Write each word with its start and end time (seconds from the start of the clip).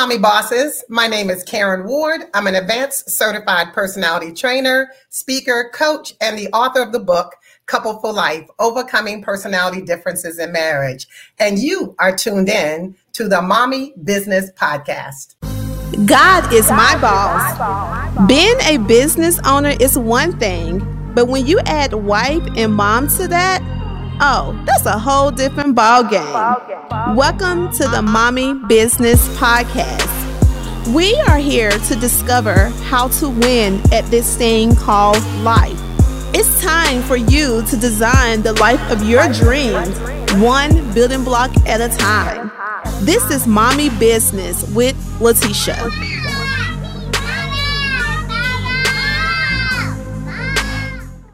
Mommy 0.00 0.16
Bosses. 0.16 0.82
My 0.88 1.06
name 1.08 1.28
is 1.28 1.44
Karen 1.44 1.86
Ward. 1.86 2.22
I'm 2.32 2.46
an 2.46 2.54
advanced 2.54 3.10
certified 3.10 3.74
personality 3.74 4.32
trainer, 4.32 4.88
speaker, 5.10 5.70
coach, 5.74 6.14
and 6.22 6.38
the 6.38 6.48
author 6.54 6.80
of 6.80 6.92
the 6.92 6.98
book, 6.98 7.36
Couple 7.66 8.00
for 8.00 8.10
Life 8.10 8.48
Overcoming 8.58 9.22
Personality 9.22 9.82
Differences 9.82 10.38
in 10.38 10.52
Marriage. 10.52 11.06
And 11.38 11.58
you 11.58 11.94
are 11.98 12.16
tuned 12.16 12.48
in 12.48 12.96
to 13.12 13.28
the 13.28 13.42
Mommy 13.42 13.92
Business 14.02 14.50
Podcast. 14.52 15.34
God 16.06 16.50
is 16.50 16.70
my 16.70 16.98
boss. 16.98 18.26
Being 18.26 18.56
a 18.62 18.78
business 18.78 19.38
owner 19.44 19.74
is 19.80 19.98
one 19.98 20.38
thing, 20.38 20.78
but 21.14 21.28
when 21.28 21.46
you 21.46 21.60
add 21.66 21.92
wife 21.92 22.42
and 22.56 22.72
mom 22.72 23.08
to 23.18 23.28
that, 23.28 23.60
Oh, 24.22 24.60
that's 24.66 24.84
a 24.84 24.98
whole 24.98 25.30
different 25.30 25.74
ball 25.74 26.04
game. 26.04 26.20
Welcome 27.16 27.72
to 27.72 27.88
the 27.88 28.02
Mommy 28.02 28.52
Business 28.68 29.26
Podcast. 29.38 30.06
We 30.94 31.14
are 31.28 31.38
here 31.38 31.70
to 31.70 31.96
discover 31.96 32.68
how 32.84 33.08
to 33.08 33.30
win 33.30 33.80
at 33.94 34.04
this 34.10 34.36
thing 34.36 34.76
called 34.76 35.24
life. 35.42 35.80
It's 36.34 36.60
time 36.60 37.00
for 37.04 37.16
you 37.16 37.62
to 37.62 37.76
design 37.78 38.42
the 38.42 38.52
life 38.60 38.90
of 38.90 39.08
your 39.08 39.26
dreams, 39.32 39.98
one 40.32 40.92
building 40.92 41.24
block 41.24 41.50
at 41.66 41.80
a 41.80 41.88
time. 41.96 42.52
This 43.06 43.24
is 43.30 43.46
Mommy 43.46 43.88
Business 43.88 44.70
with 44.74 44.96
Letitia. 45.18 46.19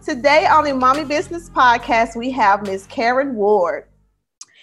Today 0.07 0.47
on 0.47 0.63
the 0.63 0.73
Mommy 0.73 1.05
Business 1.05 1.51
Podcast, 1.51 2.15
we 2.15 2.31
have 2.31 2.63
Miss 2.63 2.87
Karen 2.87 3.35
Ward. 3.35 3.89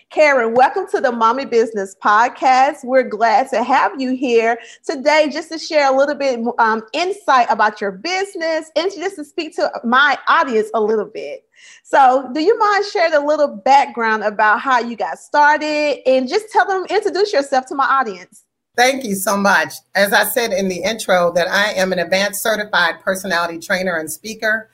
Karen, 0.09 0.53
welcome 0.53 0.88
to 0.91 1.02
the 1.02 1.11
Mommy 1.11 1.43
Business 1.43 1.97
Podcast. 2.02 2.85
We're 2.85 3.03
glad 3.03 3.49
to 3.49 3.61
have 3.61 3.99
you 3.99 4.16
here 4.16 4.57
today 4.85 5.27
just 5.29 5.52
to 5.52 5.59
share 5.59 5.93
a 5.93 5.97
little 5.97 6.16
bit 6.16 6.39
um, 6.59 6.83
insight 6.93 7.47
about 7.49 7.81
your 7.81 7.91
business 7.91 8.72
and 8.77 8.89
just 8.89 9.17
to 9.17 9.25
speak 9.25 9.53
to 9.58 9.69
my 9.83 10.17
audience 10.30 10.69
a 10.73 10.80
little 10.80 11.03
bit. 11.13 11.44
So, 11.83 12.31
do 12.33 12.41
you 12.41 12.57
mind 12.57 12.85
sharing 12.85 13.13
a 13.13 13.19
little 13.19 13.50
background 13.50 14.23
about 14.23 14.61
how 14.61 14.80
you 14.80 14.95
got 14.95 15.19
started 15.19 16.07
and 16.07 16.30
just 16.30 16.53
tell 16.53 16.66
them, 16.66 16.85
introduce 16.89 17.33
yourself 17.33 17.66
to 17.66 17.75
my 17.75 17.83
audience? 17.83 18.45
Thank 18.78 19.03
you 19.03 19.16
so 19.16 19.35
much. 19.35 19.73
As 19.94 20.13
I 20.13 20.23
said 20.23 20.53
in 20.53 20.69
the 20.69 20.83
intro, 20.83 21.33
that 21.33 21.50
I 21.50 21.73
am 21.73 21.91
an 21.91 22.00
advanced 22.00 22.41
certified 22.41 23.02
personality 23.02 23.59
trainer 23.59 23.97
and 23.97 24.09
speaker. 24.09 24.69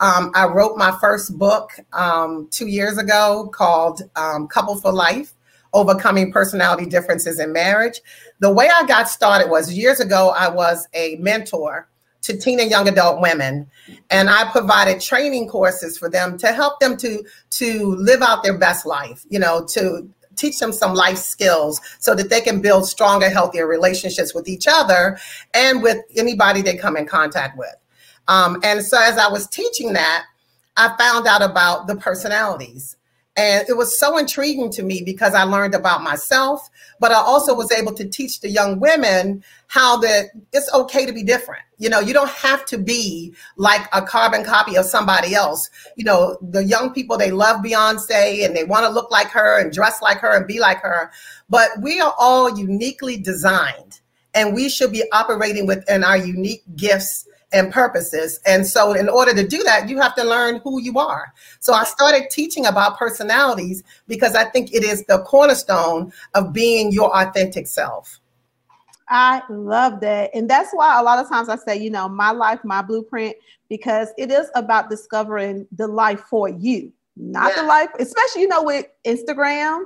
Um, 0.00 0.32
I 0.34 0.46
wrote 0.46 0.78
my 0.78 0.96
first 1.00 1.38
book 1.38 1.72
um, 1.92 2.48
two 2.50 2.66
years 2.66 2.96
ago 2.96 3.50
called 3.52 4.02
um, 4.16 4.48
Couple 4.48 4.76
for 4.76 4.92
Life 4.92 5.34
Overcoming 5.74 6.32
Personality 6.32 6.86
Differences 6.86 7.38
in 7.38 7.52
Marriage. 7.52 8.00
The 8.40 8.50
way 8.50 8.68
I 8.74 8.86
got 8.86 9.08
started 9.08 9.50
was 9.50 9.72
years 9.72 10.00
ago, 10.00 10.30
I 10.30 10.48
was 10.48 10.88
a 10.94 11.16
mentor 11.16 11.90
to 12.22 12.36
teen 12.36 12.60
and 12.60 12.70
young 12.70 12.86
adult 12.86 13.20
women 13.20 13.66
and 14.10 14.28
i 14.28 14.44
provided 14.52 15.00
training 15.00 15.48
courses 15.48 15.96
for 15.96 16.10
them 16.10 16.36
to 16.36 16.48
help 16.52 16.78
them 16.78 16.96
to 16.96 17.24
to 17.48 17.94
live 17.96 18.20
out 18.20 18.42
their 18.42 18.58
best 18.58 18.84
life 18.84 19.24
you 19.30 19.38
know 19.38 19.64
to 19.64 20.06
teach 20.36 20.58
them 20.58 20.72
some 20.72 20.94
life 20.94 21.18
skills 21.18 21.80
so 21.98 22.14
that 22.14 22.30
they 22.30 22.40
can 22.40 22.60
build 22.60 22.86
stronger 22.86 23.28
healthier 23.28 23.66
relationships 23.66 24.34
with 24.34 24.48
each 24.48 24.66
other 24.68 25.18
and 25.54 25.82
with 25.82 25.98
anybody 26.16 26.62
they 26.62 26.76
come 26.76 26.96
in 26.96 27.06
contact 27.06 27.56
with 27.56 27.74
um, 28.30 28.60
and 28.62 28.82
so 28.82 28.96
as 28.96 29.18
I 29.18 29.28
was 29.28 29.48
teaching 29.48 29.92
that, 29.94 30.24
I 30.76 30.96
found 30.96 31.26
out 31.26 31.42
about 31.42 31.88
the 31.88 31.96
personalities. 31.96 32.96
And 33.36 33.68
it 33.68 33.76
was 33.76 33.98
so 33.98 34.18
intriguing 34.18 34.70
to 34.72 34.84
me 34.84 35.02
because 35.02 35.34
I 35.34 35.42
learned 35.42 35.74
about 35.74 36.02
myself, 36.02 36.68
but 37.00 37.10
I 37.10 37.16
also 37.16 37.54
was 37.54 37.72
able 37.72 37.92
to 37.94 38.08
teach 38.08 38.40
the 38.40 38.48
young 38.48 38.78
women 38.78 39.42
how 39.66 39.96
that 39.98 40.26
it's 40.52 40.72
okay 40.72 41.06
to 41.06 41.12
be 41.12 41.24
different. 41.24 41.62
You 41.78 41.88
know, 41.90 41.98
you 41.98 42.12
don't 42.12 42.30
have 42.30 42.64
to 42.66 42.78
be 42.78 43.34
like 43.56 43.88
a 43.92 44.02
carbon 44.02 44.44
copy 44.44 44.76
of 44.76 44.84
somebody 44.84 45.34
else. 45.34 45.68
You 45.96 46.04
know, 46.04 46.38
the 46.40 46.64
young 46.64 46.92
people, 46.92 47.18
they 47.18 47.32
love 47.32 47.64
Beyonce 47.64 48.44
and 48.44 48.54
they 48.54 48.64
want 48.64 48.84
to 48.84 48.92
look 48.92 49.10
like 49.10 49.28
her 49.28 49.58
and 49.58 49.72
dress 49.72 50.00
like 50.02 50.18
her 50.18 50.36
and 50.36 50.46
be 50.46 50.60
like 50.60 50.78
her. 50.82 51.10
But 51.48 51.70
we 51.82 52.00
are 52.00 52.14
all 52.16 52.56
uniquely 52.56 53.16
designed 53.16 54.00
and 54.34 54.54
we 54.54 54.68
should 54.68 54.92
be 54.92 55.02
operating 55.12 55.66
within 55.66 56.04
our 56.04 56.16
unique 56.16 56.62
gifts 56.76 57.26
and 57.52 57.72
purposes. 57.72 58.40
And 58.46 58.66
so, 58.66 58.92
in 58.92 59.08
order 59.08 59.34
to 59.34 59.46
do 59.46 59.62
that, 59.64 59.88
you 59.88 60.00
have 60.00 60.14
to 60.16 60.24
learn 60.24 60.60
who 60.62 60.80
you 60.80 60.98
are. 60.98 61.32
So, 61.60 61.72
I 61.72 61.84
started 61.84 62.30
teaching 62.30 62.66
about 62.66 62.98
personalities 62.98 63.82
because 64.08 64.34
I 64.34 64.44
think 64.44 64.72
it 64.72 64.84
is 64.84 65.04
the 65.06 65.18
cornerstone 65.22 66.12
of 66.34 66.52
being 66.52 66.92
your 66.92 67.14
authentic 67.16 67.66
self. 67.66 68.20
I 69.08 69.42
love 69.50 70.00
that. 70.00 70.30
And 70.34 70.48
that's 70.48 70.70
why 70.72 71.00
a 71.00 71.02
lot 71.02 71.18
of 71.18 71.28
times 71.28 71.48
I 71.48 71.56
say, 71.56 71.76
you 71.76 71.90
know, 71.90 72.08
my 72.08 72.30
life, 72.30 72.60
my 72.62 72.80
blueprint, 72.80 73.34
because 73.68 74.08
it 74.16 74.30
is 74.30 74.48
about 74.54 74.88
discovering 74.88 75.66
the 75.72 75.88
life 75.88 76.20
for 76.30 76.48
you, 76.48 76.92
not 77.16 77.52
yeah. 77.54 77.62
the 77.62 77.68
life, 77.68 77.88
especially, 77.98 78.42
you 78.42 78.48
know, 78.48 78.62
with 78.62 78.86
Instagram 79.04 79.84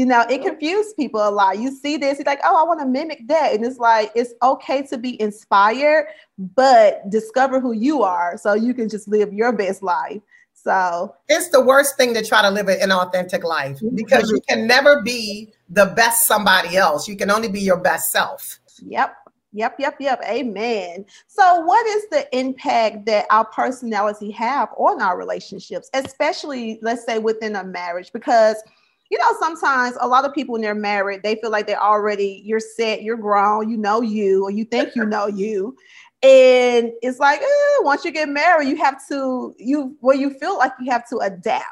you 0.00 0.06
know, 0.06 0.24
it 0.30 0.40
confused 0.40 0.96
people 0.96 1.20
a 1.20 1.28
lot. 1.28 1.58
You 1.58 1.70
see 1.70 1.98
this, 1.98 2.16
you're 2.16 2.24
like, 2.24 2.40
oh, 2.42 2.56
I 2.56 2.66
want 2.66 2.80
to 2.80 2.86
mimic 2.86 3.28
that. 3.28 3.52
And 3.52 3.62
it's 3.62 3.78
like, 3.78 4.10
it's 4.14 4.32
okay 4.42 4.80
to 4.86 4.96
be 4.96 5.20
inspired, 5.20 6.06
but 6.38 7.02
discover 7.10 7.60
who 7.60 7.72
you 7.72 8.02
are 8.02 8.38
so 8.38 8.54
you 8.54 8.72
can 8.72 8.88
just 8.88 9.08
live 9.08 9.30
your 9.30 9.52
best 9.52 9.82
life. 9.82 10.22
So 10.54 11.14
it's 11.28 11.50
the 11.50 11.60
worst 11.60 11.98
thing 11.98 12.14
to 12.14 12.24
try 12.24 12.40
to 12.40 12.50
live 12.50 12.68
an 12.68 12.90
authentic 12.90 13.44
life 13.44 13.76
mm-hmm. 13.76 13.94
because 13.94 14.30
you 14.30 14.40
can 14.48 14.66
never 14.66 15.02
be 15.02 15.52
the 15.68 15.92
best 15.94 16.26
somebody 16.26 16.78
else. 16.78 17.06
You 17.06 17.14
can 17.14 17.30
only 17.30 17.48
be 17.48 17.60
your 17.60 17.76
best 17.78 18.10
self. 18.10 18.58
Yep. 18.82 19.14
Yep, 19.52 19.80
yep, 19.80 19.96
yep. 20.00 20.22
Amen. 20.26 21.04
So, 21.26 21.60
what 21.60 21.84
is 21.88 22.08
the 22.08 22.26
impact 22.38 23.04
that 23.06 23.26
our 23.30 23.44
personality 23.44 24.30
have 24.30 24.68
on 24.78 25.02
our 25.02 25.18
relationships, 25.18 25.90
especially 25.92 26.78
let's 26.82 27.04
say 27.04 27.18
within 27.18 27.56
a 27.56 27.64
marriage? 27.64 28.12
Because 28.12 28.62
you 29.10 29.18
know, 29.18 29.34
sometimes 29.40 29.96
a 30.00 30.06
lot 30.06 30.24
of 30.24 30.32
people 30.32 30.52
when 30.52 30.62
they're 30.62 30.74
married, 30.74 31.22
they 31.22 31.34
feel 31.36 31.50
like 31.50 31.66
they're 31.66 31.82
already, 31.82 32.42
you're 32.44 32.60
set, 32.60 33.02
you're 33.02 33.16
grown, 33.16 33.68
you 33.68 33.76
know 33.76 34.00
you, 34.00 34.44
or 34.44 34.50
you 34.50 34.64
think 34.64 34.94
you 34.94 35.04
know 35.04 35.26
you. 35.26 35.76
And 36.22 36.92
it's 37.02 37.18
like, 37.18 37.40
eh, 37.40 37.78
once 37.80 38.04
you 38.04 38.12
get 38.12 38.28
married, 38.28 38.68
you 38.68 38.76
have 38.76 39.00
to, 39.08 39.54
you, 39.58 39.96
well, 40.00 40.16
you 40.16 40.30
feel 40.30 40.56
like 40.58 40.72
you 40.80 40.92
have 40.92 41.08
to 41.08 41.18
adapt 41.18 41.64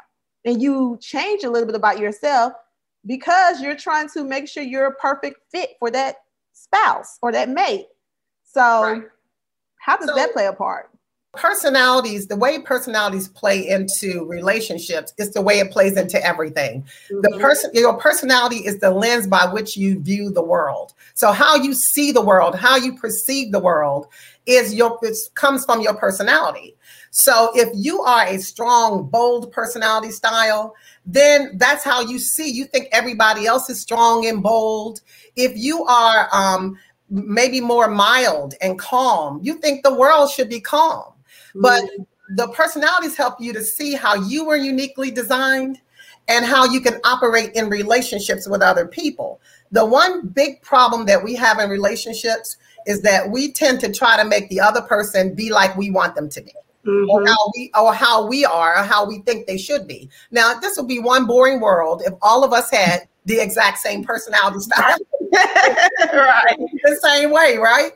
and 0.43 0.61
you 0.61 0.97
change 1.01 1.43
a 1.43 1.49
little 1.49 1.67
bit 1.67 1.75
about 1.75 1.99
yourself 1.99 2.53
because 3.05 3.61
you're 3.61 3.77
trying 3.77 4.09
to 4.09 4.23
make 4.23 4.49
sure 4.49 4.61
you're 4.61 4.87
a 4.87 4.95
perfect 4.95 5.39
fit 5.49 5.71
for 5.79 5.89
that 5.91 6.17
spouse 6.51 7.19
or 7.21 7.31
that 7.31 7.47
mate. 7.47 7.87
So, 8.43 8.83
right. 8.83 9.03
how 9.79 9.95
does 9.95 10.09
so, 10.09 10.15
that 10.15 10.33
play 10.33 10.47
a 10.47 10.53
part? 10.53 10.89
Personalities 11.33 12.25
the 12.25 12.35
way 12.35 12.59
personalities 12.59 13.27
play 13.27 13.67
into 13.67 14.25
relationships 14.25 15.13
is 15.19 15.31
the 15.31 15.41
way 15.41 15.59
it 15.59 15.71
plays 15.71 15.95
into 15.95 16.23
everything. 16.25 16.81
Mm-hmm. 16.81 17.21
the 17.21 17.39
person 17.39 17.69
your 17.73 17.97
personality 17.97 18.57
is 18.57 18.79
the 18.79 18.89
lens 18.89 19.27
by 19.27 19.45
which 19.45 19.77
you 19.77 19.99
view 19.99 20.31
the 20.31 20.43
world. 20.43 20.93
So 21.13 21.31
how 21.31 21.55
you 21.55 21.75
see 21.75 22.11
the 22.11 22.21
world 22.21 22.55
how 22.55 22.77
you 22.77 22.95
perceive 22.95 23.51
the 23.51 23.59
world 23.59 24.07
is 24.47 24.73
your 24.73 24.97
it 25.03 25.15
comes 25.35 25.65
from 25.65 25.81
your 25.81 25.93
personality. 25.93 26.75
So 27.11 27.51
if 27.53 27.69
you 27.75 28.01
are 28.01 28.25
a 28.25 28.39
strong 28.39 29.07
bold 29.07 29.51
personality 29.51 30.11
style 30.11 30.75
then 31.05 31.51
that's 31.57 31.83
how 31.83 32.01
you 32.01 32.17
see. 32.17 32.49
You 32.49 32.65
think 32.65 32.87
everybody 32.91 33.45
else 33.45 33.69
is 33.69 33.79
strong 33.79 34.25
and 34.25 34.41
bold. 34.41 35.01
If 35.35 35.55
you 35.55 35.85
are 35.85 36.27
um 36.33 36.79
maybe 37.11 37.61
more 37.61 37.87
mild 37.87 38.55
and 38.61 38.79
calm 38.79 39.39
you 39.43 39.55
think 39.55 39.83
the 39.83 39.93
world 39.93 40.29
should 40.29 40.49
be 40.49 40.61
calm 40.61 41.13
but 41.55 41.83
the 42.35 42.47
personalities 42.49 43.17
help 43.17 43.39
you 43.39 43.53
to 43.53 43.63
see 43.63 43.95
how 43.95 44.15
you 44.15 44.45
were 44.45 44.55
uniquely 44.55 45.11
designed 45.11 45.79
and 46.27 46.45
how 46.45 46.65
you 46.65 46.79
can 46.79 46.99
operate 47.03 47.51
in 47.55 47.69
relationships 47.69 48.47
with 48.47 48.61
other 48.61 48.85
people. 48.85 49.41
The 49.71 49.85
one 49.85 50.27
big 50.27 50.61
problem 50.61 51.05
that 51.07 51.23
we 51.23 51.35
have 51.35 51.59
in 51.59 51.69
relationships 51.69 52.57
is 52.85 53.01
that 53.01 53.31
we 53.31 53.51
tend 53.51 53.79
to 53.81 53.91
try 53.91 54.21
to 54.21 54.27
make 54.27 54.47
the 54.49 54.59
other 54.59 54.81
person 54.81 55.33
be 55.33 55.51
like 55.51 55.75
we 55.75 55.89
want 55.89 56.15
them 56.15 56.29
to 56.29 56.41
be. 56.41 56.53
Mm-hmm. 56.85 57.09
Or 57.09 57.25
how 57.25 57.51
we 57.55 57.71
or 57.77 57.93
how 57.93 58.25
we 58.25 58.45
are 58.45 58.79
or 58.79 58.83
how 58.83 59.05
we 59.05 59.19
think 59.19 59.47
they 59.47 59.57
should 59.57 59.85
be. 59.85 60.09
Now, 60.31 60.59
this 60.59 60.77
would 60.77 60.87
be 60.87 60.99
one 60.99 61.25
boring 61.25 61.59
world 61.59 62.03
if 62.05 62.13
all 62.21 62.43
of 62.43 62.53
us 62.53 62.71
had 62.71 63.07
the 63.25 63.39
exact 63.39 63.79
same 63.79 64.03
personality 64.03 64.59
style. 64.59 64.95
right. 66.13 66.57
The 66.83 66.99
same 67.01 67.31
way, 67.31 67.57
right? 67.57 67.91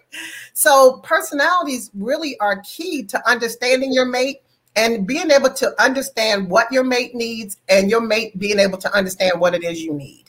So 0.53 1.01
personalities 1.03 1.91
really 1.93 2.37
are 2.39 2.61
key 2.61 3.03
to 3.03 3.29
understanding 3.29 3.91
your 3.93 4.05
mate 4.05 4.41
and 4.75 5.05
being 5.05 5.31
able 5.31 5.51
to 5.51 5.81
understand 5.81 6.49
what 6.49 6.71
your 6.71 6.83
mate 6.83 7.15
needs 7.15 7.57
and 7.69 7.89
your 7.89 8.01
mate 8.01 8.37
being 8.39 8.59
able 8.59 8.77
to 8.79 8.93
understand 8.95 9.39
what 9.39 9.53
it 9.53 9.63
is 9.63 9.81
you 9.81 9.93
need. 9.93 10.23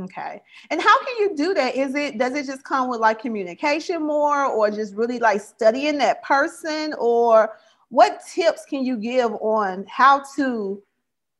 Okay. 0.00 0.42
And 0.70 0.80
how 0.80 0.98
can 1.04 1.16
you 1.18 1.36
do 1.36 1.54
that? 1.54 1.74
Is 1.74 1.94
it 1.94 2.18
does 2.18 2.34
it 2.34 2.46
just 2.46 2.62
come 2.64 2.90
with 2.90 3.00
like 3.00 3.20
communication 3.20 4.06
more 4.06 4.44
or 4.44 4.70
just 4.70 4.94
really 4.94 5.18
like 5.18 5.40
studying 5.40 5.98
that 5.98 6.22
person 6.22 6.94
or 6.98 7.56
what 7.88 8.20
tips 8.26 8.66
can 8.68 8.84
you 8.84 8.98
give 8.98 9.32
on 9.34 9.86
how 9.88 10.22
to 10.36 10.82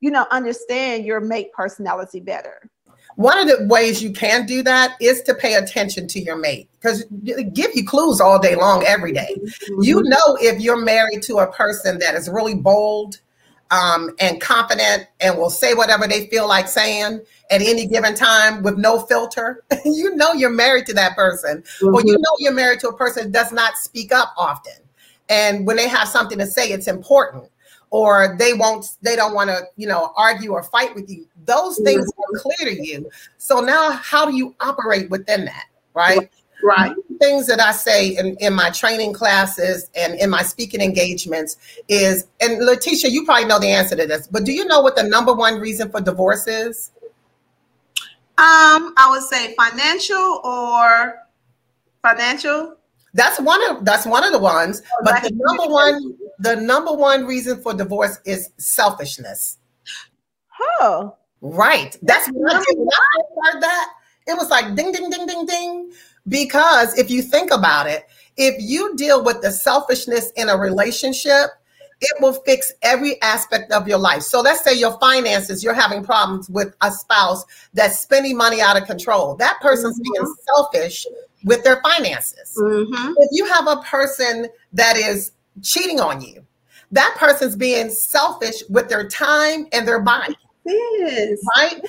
you 0.00 0.10
know 0.10 0.26
understand 0.30 1.04
your 1.04 1.20
mate 1.20 1.52
personality 1.52 2.20
better? 2.20 2.70
One 3.18 3.36
of 3.36 3.48
the 3.48 3.66
ways 3.66 4.00
you 4.00 4.12
can 4.12 4.46
do 4.46 4.62
that 4.62 4.94
is 5.00 5.22
to 5.22 5.34
pay 5.34 5.54
attention 5.54 6.06
to 6.06 6.20
your 6.20 6.36
mate 6.36 6.68
because 6.80 7.04
give 7.52 7.72
you 7.74 7.84
clues 7.84 8.20
all 8.20 8.38
day 8.38 8.54
long 8.54 8.84
every 8.84 9.10
day. 9.10 9.36
Mm-hmm. 9.36 9.82
you 9.82 10.02
know 10.04 10.38
if 10.40 10.60
you're 10.60 10.80
married 10.80 11.22
to 11.22 11.38
a 11.38 11.52
person 11.52 11.98
that 11.98 12.14
is 12.14 12.28
really 12.28 12.54
bold 12.54 13.18
um, 13.72 14.14
and 14.20 14.40
confident 14.40 15.08
and 15.20 15.36
will 15.36 15.50
say 15.50 15.74
whatever 15.74 16.06
they 16.06 16.28
feel 16.28 16.46
like 16.46 16.68
saying 16.68 17.20
at 17.50 17.60
any 17.60 17.88
given 17.88 18.14
time 18.14 18.62
with 18.62 18.78
no 18.78 19.00
filter 19.00 19.64
you 19.84 20.14
know 20.14 20.32
you're 20.32 20.48
married 20.48 20.86
to 20.86 20.94
that 20.94 21.16
person 21.16 21.62
mm-hmm. 21.62 21.92
or 21.92 22.00
you 22.04 22.16
know 22.16 22.36
you're 22.38 22.52
married 22.52 22.78
to 22.78 22.88
a 22.88 22.96
person 22.96 23.24
that 23.24 23.32
does 23.32 23.52
not 23.52 23.76
speak 23.78 24.12
up 24.12 24.32
often 24.38 24.74
and 25.28 25.66
when 25.66 25.74
they 25.74 25.88
have 25.88 26.06
something 26.06 26.38
to 26.38 26.46
say 26.46 26.68
it's 26.68 26.86
important 26.86 27.50
or 27.90 28.36
they 28.38 28.52
won't 28.54 28.86
they 29.02 29.16
don't 29.16 29.34
want 29.34 29.50
to 29.50 29.62
you 29.76 29.86
know 29.86 30.12
argue 30.16 30.52
or 30.52 30.62
fight 30.62 30.94
with 30.94 31.10
you. 31.10 31.26
Those 31.44 31.78
things 31.78 32.10
mm-hmm. 32.10 32.36
are 32.36 32.40
clear 32.40 32.74
to 32.74 32.86
you. 32.86 33.10
So 33.38 33.60
now 33.60 33.92
how 33.92 34.26
do 34.26 34.36
you 34.36 34.54
operate 34.60 35.10
within 35.10 35.44
that 35.46 35.64
right? 35.98 36.30
Right. 36.62 36.92
Things 37.20 37.46
that 37.46 37.60
i 37.60 37.70
say 37.70 38.16
in, 38.16 38.36
in 38.40 38.52
my 38.52 38.70
training 38.70 39.12
classes 39.12 39.90
and 39.94 40.14
in 40.14 40.28
my 40.28 40.42
speaking 40.42 40.80
engagements 40.80 41.56
is 41.88 42.26
and 42.40 42.64
letitia 42.64 43.10
you 43.10 43.24
probably 43.24 43.46
know 43.46 43.60
the 43.60 43.68
answer 43.68 43.94
to 43.94 44.06
this 44.06 44.26
but 44.26 44.44
do 44.44 44.52
you 44.52 44.64
know 44.64 44.80
what 44.80 44.96
the 44.96 45.04
number 45.04 45.32
one 45.32 45.60
reason 45.60 45.90
for 45.90 46.00
divorce 46.00 46.46
is? 46.48 46.90
Um 48.38 48.94
i 48.96 49.06
would 49.10 49.22
say 49.22 49.54
financial 49.54 50.40
or 50.44 51.14
financial? 52.02 52.76
That's 53.14 53.40
one 53.40 53.60
of 53.70 53.84
that's 53.84 54.06
one 54.06 54.24
of 54.24 54.32
the 54.32 54.38
ones 54.38 54.82
oh, 54.84 55.04
but 55.04 55.22
the 55.22 55.30
number 55.32 55.72
one 55.72 56.16
the 56.38 56.56
number 56.56 56.92
one 56.92 57.26
reason 57.26 57.60
for 57.62 57.74
divorce 57.74 58.18
is 58.24 58.50
selfishness. 58.58 59.58
Oh. 60.60 61.16
Right. 61.40 61.96
That's 62.02 62.28
what 62.28 62.54
I 62.54 62.58
heard 62.58 63.62
that. 63.62 63.92
It 64.26 64.36
was 64.36 64.50
like 64.50 64.74
ding, 64.74 64.92
ding, 64.92 65.10
ding, 65.10 65.26
ding, 65.26 65.46
ding. 65.46 65.92
Because 66.26 66.96
if 66.98 67.10
you 67.10 67.22
think 67.22 67.50
about 67.50 67.86
it, 67.86 68.06
if 68.36 68.54
you 68.58 68.94
deal 68.96 69.24
with 69.24 69.40
the 69.40 69.50
selfishness 69.50 70.30
in 70.36 70.48
a 70.48 70.56
relationship, 70.56 71.50
it 72.00 72.20
will 72.20 72.32
fix 72.32 72.72
every 72.82 73.20
aspect 73.22 73.72
of 73.72 73.88
your 73.88 73.98
life. 73.98 74.22
So 74.22 74.40
let's 74.40 74.62
say 74.62 74.74
your 74.74 74.98
finances, 75.00 75.64
you're 75.64 75.74
having 75.74 76.04
problems 76.04 76.48
with 76.48 76.74
a 76.80 76.92
spouse 76.92 77.44
that's 77.74 77.98
spending 77.98 78.36
money 78.36 78.60
out 78.60 78.80
of 78.80 78.86
control. 78.86 79.34
That 79.36 79.58
person's 79.60 79.98
mm-hmm. 79.98 80.24
being 80.24 80.34
selfish 80.46 81.06
with 81.44 81.64
their 81.64 81.80
finances. 81.82 82.56
Mm-hmm. 82.60 83.14
If 83.16 83.28
you 83.32 83.46
have 83.46 83.66
a 83.66 83.76
person 83.82 84.48
that 84.72 84.96
is 84.96 85.32
cheating 85.62 86.00
on 86.00 86.20
you. 86.20 86.44
That 86.92 87.14
person's 87.18 87.56
being 87.56 87.90
selfish 87.90 88.62
with 88.70 88.88
their 88.88 89.08
time 89.08 89.66
and 89.72 89.86
their 89.86 90.00
body. 90.00 90.36
Yes. 90.64 91.38
Right? 91.56 91.80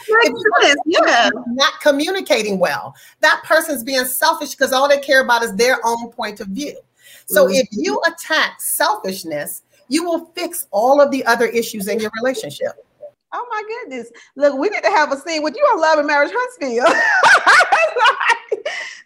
yeah. 0.86 1.30
Not 1.48 1.80
communicating 1.82 2.60
well. 2.60 2.96
That 3.22 3.42
person's 3.46 3.84
being 3.84 4.06
selfish 4.06 4.52
because 4.52 4.72
all 4.72 4.88
they 4.88 5.00
care 5.00 5.24
about 5.24 5.44
is 5.44 5.54
their 5.56 5.80
own 5.84 6.12
point 6.12 6.40
of 6.40 6.48
view. 6.48 6.78
So 7.26 7.46
mm-hmm. 7.46 7.56
if 7.56 7.68
you 7.72 8.02
attack 8.08 8.62
selfishness, 8.62 9.64
you 9.88 10.04
will 10.04 10.32
fix 10.36 10.68
all 10.72 11.02
of 11.02 11.12
the 11.12 11.26
other 11.26 11.48
issues 11.48 11.88
in 11.88 12.00
your 12.00 12.12
relationship. 12.22 12.74
Oh 13.32 13.48
my 13.50 13.64
goodness. 13.68 14.10
Look, 14.36 14.58
we 14.58 14.70
need 14.70 14.84
to 14.84 14.90
have 14.90 15.12
a 15.12 15.18
scene 15.18 15.44
with 15.44 15.56
you 15.56 15.62
on 15.64 15.80
Love 15.80 16.00
and 16.00 16.08
Marriage 16.08 16.32
Huntsville. 16.34 16.86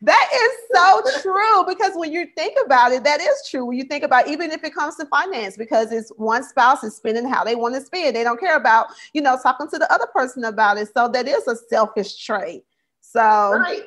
that 0.04 0.30
is 0.34 0.52
so 0.76 1.02
true 1.22 1.66
because 1.66 1.94
when 1.96 2.12
you 2.12 2.28
think 2.36 2.58
about 2.66 2.92
it, 2.92 3.06
that 3.06 3.22
is 3.22 3.48
true. 3.50 3.66
When 3.66 3.78
you 3.78 3.86
think 3.86 4.04
about 4.04 4.28
even 4.28 4.52
if 4.52 4.62
it 4.66 4.76
comes 4.76 4.98
to 4.98 5.06
finance, 5.06 5.56
because 5.56 5.94
it's 5.94 6.12
one 6.18 6.44
spouse 6.44 6.84
is 6.84 6.94
spending 6.98 7.26
how 7.26 7.46
they 7.46 7.56
want 7.56 7.76
to 7.76 7.82
spend. 7.82 8.14
They 8.14 8.24
don't 8.24 8.40
care 8.40 8.58
about, 8.58 8.88
you 9.14 9.22
know, 9.22 9.40
talking 9.42 9.70
to 9.70 9.80
the 9.80 9.92
other 9.94 10.08
person 10.08 10.44
about 10.44 10.78
it. 10.78 10.90
So 10.94 11.08
that 11.08 11.26
is 11.30 11.48
a 11.48 11.56
selfish 11.56 12.18
trait. 12.18 12.66
So 13.00 13.22
right. 13.22 13.86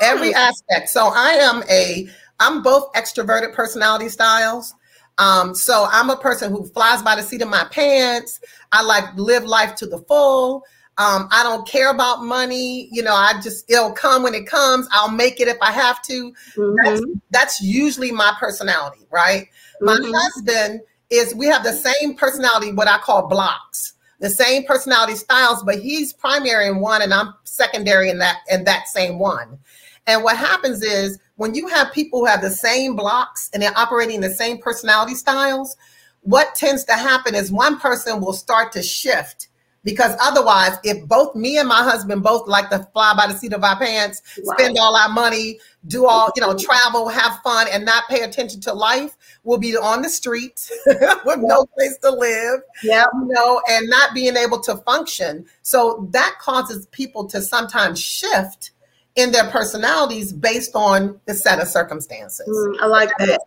every 0.00 0.32
aspect. 0.32 0.90
So 0.90 1.10
I 1.12 1.30
am 1.32 1.64
a 1.68 2.08
I'm 2.38 2.62
both 2.62 2.92
extroverted 2.92 3.52
personality 3.52 4.10
styles. 4.10 4.74
Um, 5.18 5.56
so 5.56 5.88
I'm 5.90 6.10
a 6.10 6.16
person 6.16 6.52
who 6.52 6.66
flies 6.68 7.02
by 7.02 7.16
the 7.16 7.22
seat 7.22 7.42
of 7.42 7.48
my 7.48 7.64
pants. 7.64 8.38
I 8.70 8.82
like 8.84 9.12
live 9.16 9.44
life 9.44 9.74
to 9.76 9.86
the 9.86 9.98
full. 9.98 10.64
Um, 11.02 11.28
I 11.32 11.42
don't 11.42 11.66
care 11.66 11.90
about 11.90 12.22
money. 12.22 12.88
You 12.92 13.02
know, 13.02 13.14
I 13.14 13.40
just 13.42 13.68
it'll 13.68 13.92
come 13.92 14.22
when 14.22 14.34
it 14.34 14.46
comes. 14.46 14.86
I'll 14.92 15.10
make 15.10 15.40
it 15.40 15.48
if 15.48 15.56
I 15.60 15.72
have 15.72 16.00
to. 16.02 16.32
Mm-hmm. 16.56 16.76
That's, 16.84 17.02
that's 17.30 17.60
usually 17.60 18.12
my 18.12 18.34
personality, 18.38 19.06
right? 19.10 19.48
Mm-hmm. 19.82 19.86
My 19.86 20.18
husband 20.18 20.80
is 21.10 21.34
we 21.34 21.46
have 21.46 21.64
the 21.64 21.72
same 21.72 22.14
personality, 22.14 22.72
what 22.72 22.88
I 22.88 22.98
call 22.98 23.26
blocks, 23.26 23.94
the 24.20 24.30
same 24.30 24.64
personality 24.64 25.16
styles, 25.16 25.64
but 25.64 25.80
he's 25.80 26.12
primary 26.12 26.68
in 26.68 26.78
one 26.78 27.02
and 27.02 27.12
I'm 27.12 27.34
secondary 27.42 28.08
in 28.08 28.18
that 28.18 28.38
in 28.48 28.64
that 28.64 28.86
same 28.86 29.18
one. 29.18 29.58
And 30.06 30.22
what 30.22 30.36
happens 30.36 30.82
is 30.82 31.18
when 31.34 31.54
you 31.54 31.66
have 31.66 31.92
people 31.92 32.20
who 32.20 32.26
have 32.26 32.42
the 32.42 32.50
same 32.50 32.94
blocks 32.94 33.50
and 33.52 33.62
they're 33.62 33.76
operating 33.76 34.20
the 34.20 34.30
same 34.30 34.58
personality 34.58 35.14
styles, 35.14 35.76
what 36.20 36.54
tends 36.54 36.84
to 36.84 36.92
happen 36.92 37.34
is 37.34 37.50
one 37.50 37.80
person 37.80 38.20
will 38.20 38.32
start 38.32 38.70
to 38.72 38.82
shift 38.82 39.48
because 39.84 40.16
otherwise 40.20 40.76
if 40.84 41.06
both 41.08 41.34
me 41.34 41.58
and 41.58 41.68
my 41.68 41.82
husband 41.82 42.22
both 42.22 42.46
like 42.46 42.70
to 42.70 42.78
fly 42.92 43.14
by 43.16 43.26
the 43.26 43.34
seat 43.34 43.52
of 43.52 43.64
our 43.64 43.78
pants 43.78 44.22
right. 44.46 44.58
spend 44.58 44.78
all 44.78 44.96
our 44.96 45.08
money 45.08 45.58
do 45.86 46.06
all 46.06 46.30
you 46.36 46.42
know 46.42 46.56
travel 46.56 47.08
have 47.08 47.38
fun 47.42 47.66
and 47.72 47.84
not 47.84 48.04
pay 48.08 48.22
attention 48.22 48.60
to 48.60 48.72
life 48.72 49.16
we'll 49.44 49.58
be 49.58 49.76
on 49.76 50.02
the 50.02 50.08
street 50.08 50.70
with 50.86 51.00
yep. 51.00 51.38
no 51.40 51.66
place 51.76 51.96
to 51.98 52.10
live 52.10 52.60
yeah 52.82 53.04
you 53.14 53.26
know 53.26 53.60
and 53.68 53.88
not 53.88 54.14
being 54.14 54.36
able 54.36 54.60
to 54.60 54.76
function 54.78 55.44
so 55.62 56.08
that 56.10 56.36
causes 56.40 56.86
people 56.86 57.26
to 57.26 57.40
sometimes 57.40 58.00
shift 58.00 58.72
in 59.16 59.30
their 59.30 59.50
personalities 59.50 60.32
based 60.32 60.74
on 60.74 61.20
the 61.26 61.34
set 61.34 61.60
of 61.60 61.68
circumstances. 61.68 62.48
Mm, 62.48 62.80
I 62.80 62.86
like 62.86 63.10
that. 63.18 63.40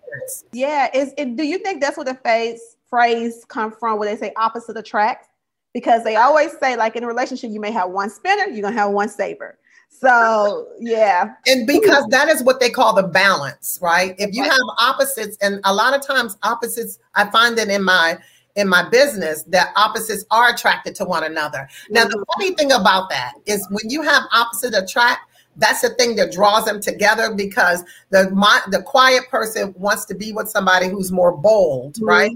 Yeah, 0.51 0.89
is 0.93 1.13
it, 1.17 1.35
do 1.35 1.43
you 1.43 1.57
think 1.57 1.81
that's 1.81 1.97
what 1.97 2.05
the 2.05 2.13
phrase 2.15 2.77
phrase 2.87 3.43
come 3.47 3.71
from 3.71 3.97
where 3.97 4.09
they 4.09 4.19
say 4.19 4.31
opposite 4.37 4.77
attract? 4.77 5.27
Because 5.75 6.05
they 6.05 6.15
always 6.15 6.57
say 6.61 6.77
like 6.77 6.95
in 6.95 7.03
a 7.03 7.07
relationship 7.07 7.51
you 7.51 7.59
may 7.59 7.71
have 7.71 7.89
one 7.89 8.09
spinner, 8.09 8.45
you're 8.45 8.61
gonna 8.61 8.77
have 8.77 8.91
one 8.91 9.09
saver. 9.09 9.59
So 9.89 10.69
yeah. 10.79 11.33
And 11.47 11.67
because 11.67 12.07
that 12.11 12.29
is 12.29 12.41
what 12.43 12.61
they 12.61 12.69
call 12.69 12.95
the 12.95 13.03
balance, 13.03 13.77
right? 13.81 14.15
If 14.17 14.33
you 14.33 14.43
have 14.43 14.59
opposites, 14.79 15.37
and 15.41 15.59
a 15.65 15.73
lot 15.73 15.93
of 15.93 16.01
times 16.01 16.37
opposites, 16.43 16.97
I 17.15 17.29
find 17.29 17.57
that 17.57 17.67
in 17.67 17.83
my 17.83 18.17
in 18.55 18.69
my 18.69 18.87
business 18.87 19.43
that 19.43 19.73
opposites 19.75 20.23
are 20.31 20.53
attracted 20.53 20.95
to 20.95 21.03
one 21.03 21.25
another. 21.25 21.67
Now, 21.89 22.05
the 22.05 22.11
mm-hmm. 22.11 22.23
funny 22.39 22.55
thing 22.55 22.71
about 22.71 23.09
that 23.09 23.33
is 23.45 23.67
when 23.69 23.89
you 23.89 24.01
have 24.01 24.23
opposite 24.31 24.73
attract, 24.73 25.29
that's 25.57 25.81
the 25.81 25.89
thing 25.89 26.15
that 26.17 26.31
draws 26.31 26.65
them 26.65 26.81
together 26.81 27.33
because 27.33 27.83
the 28.09 28.29
my, 28.31 28.61
the 28.71 28.81
quiet 28.81 29.29
person 29.29 29.73
wants 29.77 30.05
to 30.05 30.15
be 30.15 30.31
with 30.31 30.49
somebody 30.49 30.87
who's 30.87 31.11
more 31.11 31.35
bold, 31.35 31.95
mm-hmm. 31.95 32.05
right? 32.05 32.31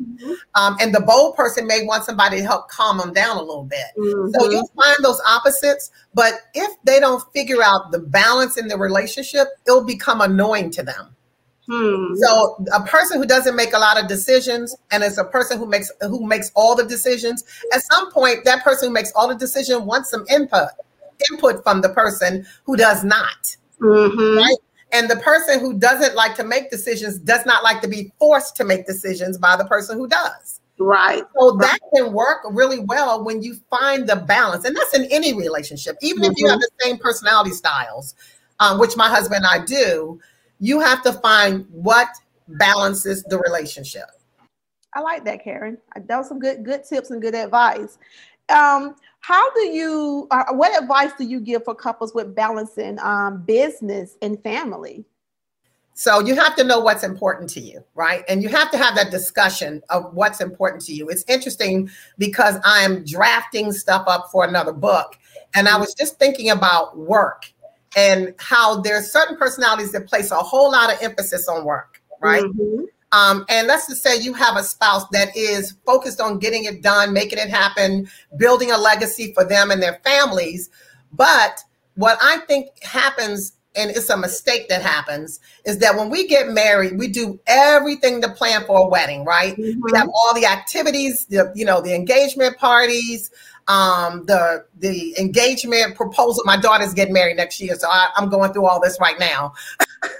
Um, 0.55 0.77
and 0.79 0.93
the 0.93 1.01
bold 1.01 1.36
person 1.36 1.67
may 1.67 1.86
want 1.86 2.03
somebody 2.03 2.38
to 2.38 2.43
help 2.43 2.70
calm 2.70 2.98
them 2.98 3.13
down 3.13 3.38
a 3.38 3.41
little 3.41 3.65
bit. 3.65 3.79
Mm-hmm. 3.98 4.32
So 4.39 4.50
you'll 4.50 4.72
find 4.75 4.98
those 5.03 5.22
opposites, 5.27 5.91
but 6.13 6.34
if 6.53 6.72
they 6.84 7.00
don't 7.00 7.24
figure 7.34 7.62
out 7.63 7.91
the 7.91 8.00
balance 8.00 8.58
in 8.58 8.67
the 8.67 8.77
relationship, 8.77 9.48
it'll 9.67 9.84
become 9.84 10.22
annoying 10.22 10.72
to 10.72 10.84
them. 10.84 11.15
Hmm. 11.70 12.15
So 12.15 12.65
a 12.74 12.82
person 12.82 13.20
who 13.20 13.27
doesn't 13.27 13.55
make 13.55 13.74
a 13.74 13.77
lot 13.77 14.01
of 14.01 14.08
decisions 14.08 14.75
and 14.89 15.03
is 15.03 15.20
a 15.20 15.24
person 15.24 15.60
who 15.60 15.67
makes 15.67 15.91
who 16.01 16.25
makes 16.25 16.51
all 16.55 16.75
the 16.75 16.84
decisions, 16.84 17.43
at 17.72 17.84
some 17.84 18.12
point 18.12 18.43
that 18.46 18.63
person 18.63 18.88
who 18.89 18.93
makes 18.93 19.12
all 19.15 19.27
the 19.27 19.36
decision 19.36 19.86
wants 19.86 20.10
some 20.10 20.25
input 20.32 20.70
input 21.31 21.63
from 21.63 21.81
the 21.81 21.89
person 21.89 22.45
who 22.63 22.75
does 22.75 23.03
not. 23.03 23.57
Mm-hmm. 23.81 24.38
Right? 24.38 24.57
And 24.91 25.09
the 25.09 25.17
person 25.17 25.59
who 25.59 25.77
doesn't 25.77 26.15
like 26.15 26.35
to 26.35 26.43
make 26.43 26.71
decisions 26.71 27.19
does 27.19 27.45
not 27.45 27.63
like 27.63 27.81
to 27.81 27.88
be 27.88 28.11
forced 28.17 28.55
to 28.57 28.63
make 28.63 28.88
decisions 28.88 29.38
by 29.38 29.55
the 29.55 29.65
person 29.65 29.97
who 29.97 30.07
does. 30.07 30.59
Right. 30.79 31.23
So 31.38 31.57
that 31.57 31.77
can 31.93 32.13
work 32.13 32.39
really 32.49 32.79
well 32.79 33.23
when 33.23 33.43
you 33.43 33.57
find 33.69 34.07
the 34.07 34.15
balance. 34.15 34.65
And 34.65 34.75
that's 34.75 34.95
in 34.95 35.05
any 35.11 35.33
relationship, 35.33 35.97
even 36.01 36.23
mm-hmm. 36.23 36.31
if 36.31 36.38
you 36.38 36.47
have 36.47 36.55
mm-hmm. 36.55 36.77
the 36.79 36.85
same 36.85 36.97
personality 36.97 37.51
styles, 37.51 38.15
um, 38.59 38.79
which 38.79 38.95
my 38.95 39.09
husband 39.09 39.45
and 39.45 39.61
I 39.61 39.65
do, 39.65 40.19
you 40.59 40.79
have 40.79 41.03
to 41.03 41.13
find 41.13 41.65
what 41.69 42.07
balances 42.47 43.23
the 43.23 43.38
relationship. 43.39 44.05
I 44.93 45.01
like 45.01 45.23
that, 45.25 45.43
Karen. 45.43 45.77
That 45.95 46.17
was 46.17 46.27
some 46.27 46.39
good 46.39 46.65
good 46.65 46.83
tips 46.83 47.11
and 47.11 47.21
good 47.21 47.35
advice. 47.35 47.99
Um, 48.49 48.95
how 49.19 49.53
do 49.53 49.61
you 49.67 50.27
uh, 50.31 50.45
what 50.51 50.81
advice 50.81 51.11
do 51.17 51.25
you 51.25 51.39
give 51.39 51.63
for 51.63 51.75
couples 51.75 52.13
with 52.13 52.35
balancing 52.35 52.99
um, 52.99 53.43
business 53.43 54.17
and 54.21 54.41
family? 54.43 55.05
So 55.93 56.21
you 56.21 56.33
have 56.35 56.55
to 56.55 56.63
know 56.63 56.79
what's 56.79 57.03
important 57.03 57.49
to 57.51 57.59
you 57.59 57.83
right? 57.95 58.23
And 58.29 58.41
you 58.41 58.49
have 58.49 58.71
to 58.71 58.77
have 58.77 58.95
that 58.95 59.11
discussion 59.11 59.81
of 59.89 60.13
what's 60.13 60.39
important 60.39 60.83
to 60.83 60.93
you. 60.93 61.09
It's 61.09 61.25
interesting 61.27 61.89
because 62.17 62.57
i'm 62.63 63.03
drafting 63.03 63.71
stuff 63.71 64.03
up 64.07 64.27
for 64.31 64.45
another 64.45 64.73
book 64.73 65.17
and 65.55 65.67
i 65.67 65.77
was 65.77 65.93
just 65.93 66.17
thinking 66.19 66.49
about 66.49 66.97
work 66.97 67.51
and 67.97 68.33
how 68.38 68.81
there's 68.81 69.11
certain 69.11 69.35
personalities 69.35 69.91
that 69.91 70.07
place 70.07 70.31
a 70.31 70.35
whole 70.35 70.71
lot 70.71 70.93
of 70.93 71.01
emphasis 71.01 71.47
on 71.47 71.65
work 71.65 71.99
right? 72.19 72.43
Mm-hmm. 72.43 72.85
Um, 73.12 73.46
and 73.50 73.68
let's 73.68 73.88
just 73.88 74.04
say 74.04 74.20
you 74.20 74.34
have 74.34 74.56
a 74.56 74.63
spouse 74.63 75.08
that 75.10 75.36
is 75.36 75.75
focused 75.86 76.22
on 76.22 76.39
getting 76.39 76.66
it 76.66 76.82
done, 76.82 77.12
making 77.13 77.39
it 77.39 77.50
happen, 77.50 78.08
building 78.38 78.72
a 78.72 78.78
legacy 78.78 79.34
for 79.34 79.44
them 79.44 79.72
and 79.72 79.82
their 79.82 80.00
families. 80.04 80.70
But 81.12 81.60
what 81.96 82.18
I 82.22 82.38
think 82.48 82.70
happens 82.84 83.54
and 83.75 83.92
it's 83.92 84.10
a 84.10 84.18
mistake 84.18 84.68
that 84.70 84.82
happens 84.82 85.39
is 85.66 85.78
that 85.80 85.96
when 85.96 86.10
we 86.10 86.28
get 86.28 86.50
married 86.50 86.98
we 86.98 87.08
do 87.08 87.39
everything 87.46 88.22
to 88.22 88.30
plan 88.30 88.63
for 88.66 88.80
a 88.80 88.88
wedding 88.88 89.24
right 89.25 89.56
mm-hmm. 89.56 89.80
we 89.82 89.92
have 89.96 90.08
all 90.08 90.34
the 90.34 90.46
activities 90.46 91.25
the 91.28 91.51
you 91.56 91.66
know 91.66 91.80
the 91.82 91.94
engagement 91.94 92.58
parties 92.58 93.30
um, 93.68 94.25
the 94.25 94.66
the 94.80 95.16
engagement 95.20 95.96
proposal 95.96 96.44
my 96.46 96.58
daughter's 96.58 96.94
getting 96.94 97.13
married 97.13 97.38
next 97.38 97.62
year 97.62 97.75
so 97.75 97.88
I, 97.88 98.10
i'm 98.18 98.30
going 98.30 98.51
through 98.54 98.66
all 98.66 98.82
this 98.82 98.98
right 99.00 99.20
now 99.20 99.54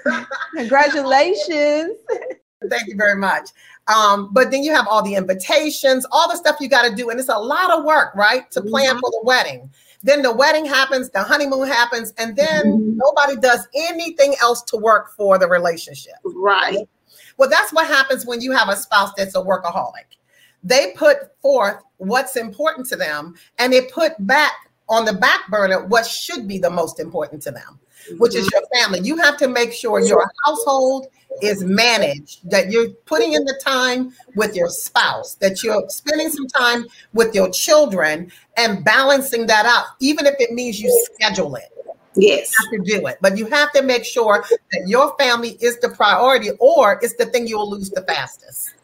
congratulations 0.56 1.96
thank 2.68 2.86
you 2.88 2.96
very 2.96 3.16
much 3.16 3.50
um, 3.88 4.28
but 4.32 4.50
then 4.50 4.62
you 4.62 4.72
have 4.72 4.86
all 4.86 5.02
the 5.02 5.14
invitations 5.14 6.06
all 6.12 6.28
the 6.28 6.36
stuff 6.36 6.56
you 6.60 6.68
got 6.68 6.88
to 6.88 6.94
do 6.94 7.10
and 7.10 7.18
it's 7.18 7.28
a 7.28 7.38
lot 7.38 7.70
of 7.70 7.84
work 7.84 8.14
right 8.14 8.50
to 8.50 8.60
plan 8.60 8.90
mm-hmm. 8.90 8.98
for 8.98 9.10
the 9.10 9.20
wedding 9.24 9.70
then 10.02 10.22
the 10.22 10.32
wedding 10.32 10.64
happens, 10.64 11.10
the 11.10 11.22
honeymoon 11.22 11.68
happens, 11.68 12.12
and 12.16 12.34
then 12.36 12.64
mm-hmm. 12.64 12.96
nobody 12.96 13.36
does 13.38 13.68
anything 13.74 14.34
else 14.40 14.62
to 14.62 14.76
work 14.76 15.14
for 15.14 15.38
the 15.38 15.46
relationship. 15.46 16.14
Right. 16.24 16.88
Well, 17.36 17.48
that's 17.48 17.72
what 17.72 17.86
happens 17.86 18.26
when 18.26 18.40
you 18.40 18.52
have 18.52 18.68
a 18.68 18.76
spouse 18.76 19.12
that's 19.16 19.34
a 19.34 19.42
workaholic. 19.42 20.16
They 20.62 20.92
put 20.92 21.34
forth 21.40 21.82
what's 21.98 22.36
important 22.36 22.86
to 22.88 22.96
them 22.96 23.34
and 23.58 23.72
they 23.72 23.82
put 23.86 24.12
back 24.26 24.52
on 24.88 25.04
the 25.04 25.12
back 25.12 25.48
burner 25.48 25.86
what 25.86 26.04
should 26.04 26.48
be 26.48 26.58
the 26.58 26.68
most 26.68 27.00
important 27.00 27.40
to 27.42 27.50
them 27.50 27.78
which 28.18 28.34
is 28.34 28.50
your 28.52 28.62
family. 28.74 29.00
You 29.00 29.16
have 29.16 29.36
to 29.38 29.48
make 29.48 29.72
sure 29.72 30.00
your 30.00 30.30
household 30.44 31.06
is 31.42 31.62
managed, 31.64 32.48
that 32.50 32.70
you're 32.70 32.90
putting 33.06 33.32
in 33.32 33.44
the 33.44 33.58
time 33.62 34.12
with 34.34 34.54
your 34.54 34.68
spouse, 34.68 35.36
that 35.36 35.62
you're 35.62 35.88
spending 35.88 36.28
some 36.28 36.46
time 36.48 36.86
with 37.12 37.34
your 37.34 37.50
children 37.50 38.30
and 38.56 38.84
balancing 38.84 39.46
that 39.46 39.64
out, 39.64 39.86
even 40.00 40.26
if 40.26 40.34
it 40.38 40.52
means 40.52 40.80
you 40.80 41.06
schedule 41.14 41.54
it. 41.54 41.68
Yes. 42.16 42.52
You 42.52 42.78
have 42.78 42.84
to 42.84 42.98
do 42.98 43.06
it. 43.06 43.18
But 43.20 43.38
you 43.38 43.46
have 43.46 43.72
to 43.72 43.82
make 43.82 44.04
sure 44.04 44.44
that 44.72 44.88
your 44.88 45.16
family 45.18 45.56
is 45.60 45.78
the 45.78 45.90
priority 45.90 46.50
or 46.58 46.98
it's 47.02 47.16
the 47.16 47.26
thing 47.26 47.46
you'll 47.46 47.70
lose 47.70 47.90
the 47.90 48.02
fastest. 48.02 48.74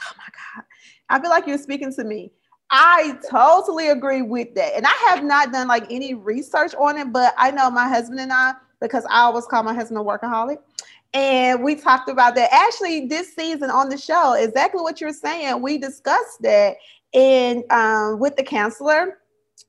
Oh 0.00 0.12
my 0.16 0.24
God. 0.24 0.64
I 1.08 1.20
feel 1.20 1.30
like 1.30 1.46
you're 1.46 1.58
speaking 1.58 1.92
to 1.94 2.04
me. 2.04 2.32
I 2.74 3.18
totally 3.30 3.88
agree 3.88 4.22
with 4.22 4.54
that. 4.54 4.74
And 4.74 4.86
I 4.86 5.10
have 5.10 5.22
not 5.22 5.52
done 5.52 5.68
like 5.68 5.84
any 5.90 6.14
research 6.14 6.74
on 6.74 6.96
it, 6.96 7.12
but 7.12 7.34
I 7.36 7.50
know 7.50 7.70
my 7.70 7.86
husband 7.86 8.18
and 8.18 8.32
I, 8.32 8.54
because 8.80 9.04
I 9.10 9.20
always 9.20 9.44
call 9.44 9.62
my 9.62 9.74
husband 9.74 9.98
a 9.98 10.02
workaholic. 10.02 10.56
And 11.12 11.62
we 11.62 11.74
talked 11.74 12.08
about 12.08 12.34
that 12.36 12.48
actually 12.50 13.06
this 13.06 13.36
season 13.36 13.70
on 13.70 13.90
the 13.90 13.98
show, 13.98 14.32
exactly 14.32 14.80
what 14.80 15.02
you're 15.02 15.12
saying. 15.12 15.60
We 15.60 15.76
discussed 15.76 16.40
that 16.40 16.76
in 17.12 17.62
um, 17.68 18.18
with 18.18 18.36
the 18.36 18.42
counselor. 18.42 19.18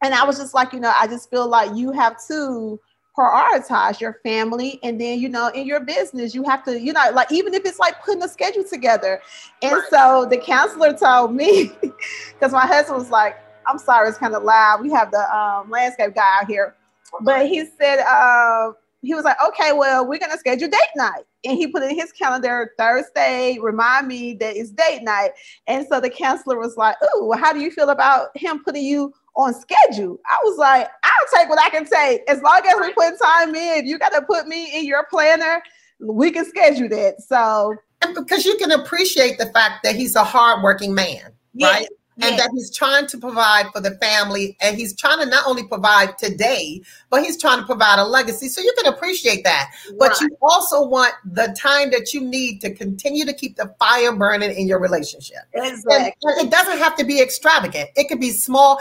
And 0.02 0.14
I 0.14 0.24
was 0.24 0.38
just 0.38 0.54
like, 0.54 0.72
you 0.72 0.80
know, 0.80 0.94
I 0.98 1.06
just 1.08 1.30
feel 1.30 1.48
like 1.48 1.76
you 1.76 1.92
have 1.92 2.16
to 2.30 2.80
prioritize 3.18 4.00
your 4.00 4.20
family 4.24 4.80
and 4.82 5.00
then 5.00 5.20
you 5.20 5.30
know 5.30 5.50
in 5.50 5.68
your 5.68 5.80
business 5.80 6.34
you 6.34 6.44
have 6.44 6.64
to 6.64 6.80
you 6.80 6.92
know 6.92 7.12
like 7.14 7.32
even 7.32 7.54
if 7.54 7.64
it's 7.64 7.78
like 7.80 8.04
putting 8.04 8.24
a 8.24 8.28
schedule 8.28 8.64
together. 8.64 9.22
And 9.62 9.74
right. 9.74 9.84
so 9.90 10.28
the 10.30 10.38
counselor 10.38 10.94
told 10.94 11.34
me 11.34 11.72
because 11.82 12.52
my 12.52 12.66
husband 12.66 12.98
was 12.98 13.12
like 13.12 13.38
i'm 13.68 13.78
sorry 13.78 14.10
it's 14.10 14.18
kind 14.18 14.36
of 14.36 14.44
loud. 14.44 14.82
We 14.82 14.92
have 14.92 15.12
the 15.12 15.36
um, 15.36 15.70
landscape 15.70 16.16
guy 16.16 16.40
out 16.42 16.48
here. 16.48 16.76
But 17.22 17.48
he 17.48 17.66
said 17.80 18.00
uh, 18.00 18.72
he 19.04 19.14
was 19.14 19.26
like 19.26 19.38
okay 19.48 19.74
well 19.74 20.08
we're 20.08 20.20
gonna 20.20 20.38
schedule 20.38 20.70
date 20.70 20.80
night. 20.96 21.24
And 21.46 21.58
he 21.58 21.68
put 21.68 21.84
in 21.84 21.96
his 21.96 22.12
calendar 22.12 22.72
thursday 22.80 23.60
remind 23.62 24.08
me 24.08 24.34
that 24.36 24.56
it's 24.56 24.72
date 24.72 25.04
night. 25.04 25.32
And 25.68 25.86
so 25.88 26.00
the 26.00 26.10
counselor 26.10 26.58
was 26.58 26.78
like 26.78 26.96
oh 27.04 27.38
how 27.40 27.54
do 27.54 27.60
you 27.60 27.70
feel 27.70 27.90
about 27.90 28.36
him 28.36 28.64
putting 28.64 28.84
you 28.84 29.14
on 29.36 29.54
schedule. 29.54 30.20
I 30.28 30.38
was 30.44 30.58
like, 30.58 30.90
I'll 31.20 31.40
take 31.40 31.50
what 31.50 31.60
I 31.60 31.70
can 31.70 31.86
take. 31.86 32.22
As 32.30 32.42
long 32.42 32.62
as 32.66 32.76
we 32.80 32.94
put 32.94 33.20
time 33.22 33.56
in, 33.56 33.88
you 33.88 33.98
got 33.98 34.10
to 34.10 34.22
put 34.22 34.48
me 34.48 34.78
in 34.78 34.86
your 34.86 35.06
planner. 35.10 35.62
We 36.00 36.32
can 36.32 36.46
schedule 36.46 36.90
that. 36.90 37.22
So, 37.22 37.76
and 38.02 38.16
because 38.16 38.46
you 38.46 38.58
can 38.58 38.72
appreciate 38.72 39.38
the 39.38 39.48
fact 39.48 39.84
that 39.84 39.96
he's 39.96 40.16
a 40.16 40.24
hardworking 40.24 40.94
man, 40.94 41.32
yes. 41.54 41.72
right? 41.72 41.88
And 42.22 42.38
that 42.38 42.50
he's 42.54 42.76
trying 42.76 43.08
to 43.08 43.18
provide 43.18 43.68
for 43.74 43.82
the 43.82 43.92
family 43.96 44.56
and 44.62 44.78
he's 44.78 44.96
trying 44.96 45.20
to 45.20 45.26
not 45.26 45.46
only 45.48 45.66
provide 45.68 46.18
today 46.18 46.82
but 47.10 47.24
he's 47.24 47.40
trying 47.40 47.60
to 47.60 47.66
provide 47.66 48.00
a 48.00 48.04
legacy 48.04 48.48
so 48.48 48.62
you 48.62 48.74
can 48.78 48.94
appreciate 48.94 49.44
that 49.44 49.72
right. 49.90 49.98
but 50.00 50.22
you 50.22 50.30
also 50.42 50.86
want 50.86 51.14
the 51.26 51.56
time 51.60 51.90
that 51.92 52.14
you 52.14 52.22
need 52.22 52.60
to 52.62 52.74
continue 52.74 53.26
to 53.26 53.34
keep 53.34 53.56
the 53.56 53.74
fire 53.80 54.16
burning 54.16 54.52
in 54.52 54.68
your 54.68 54.80
relationship 54.80 55.38
exactly. 55.54 56.14
And 56.24 56.48
it 56.48 56.52
doesn't 56.52 56.78
have 56.78 56.96
to 56.98 57.04
be 57.04 57.22
extravagant 57.22 57.90
it 57.96 58.08
could 58.08 58.20
be 58.20 58.32
small 58.32 58.80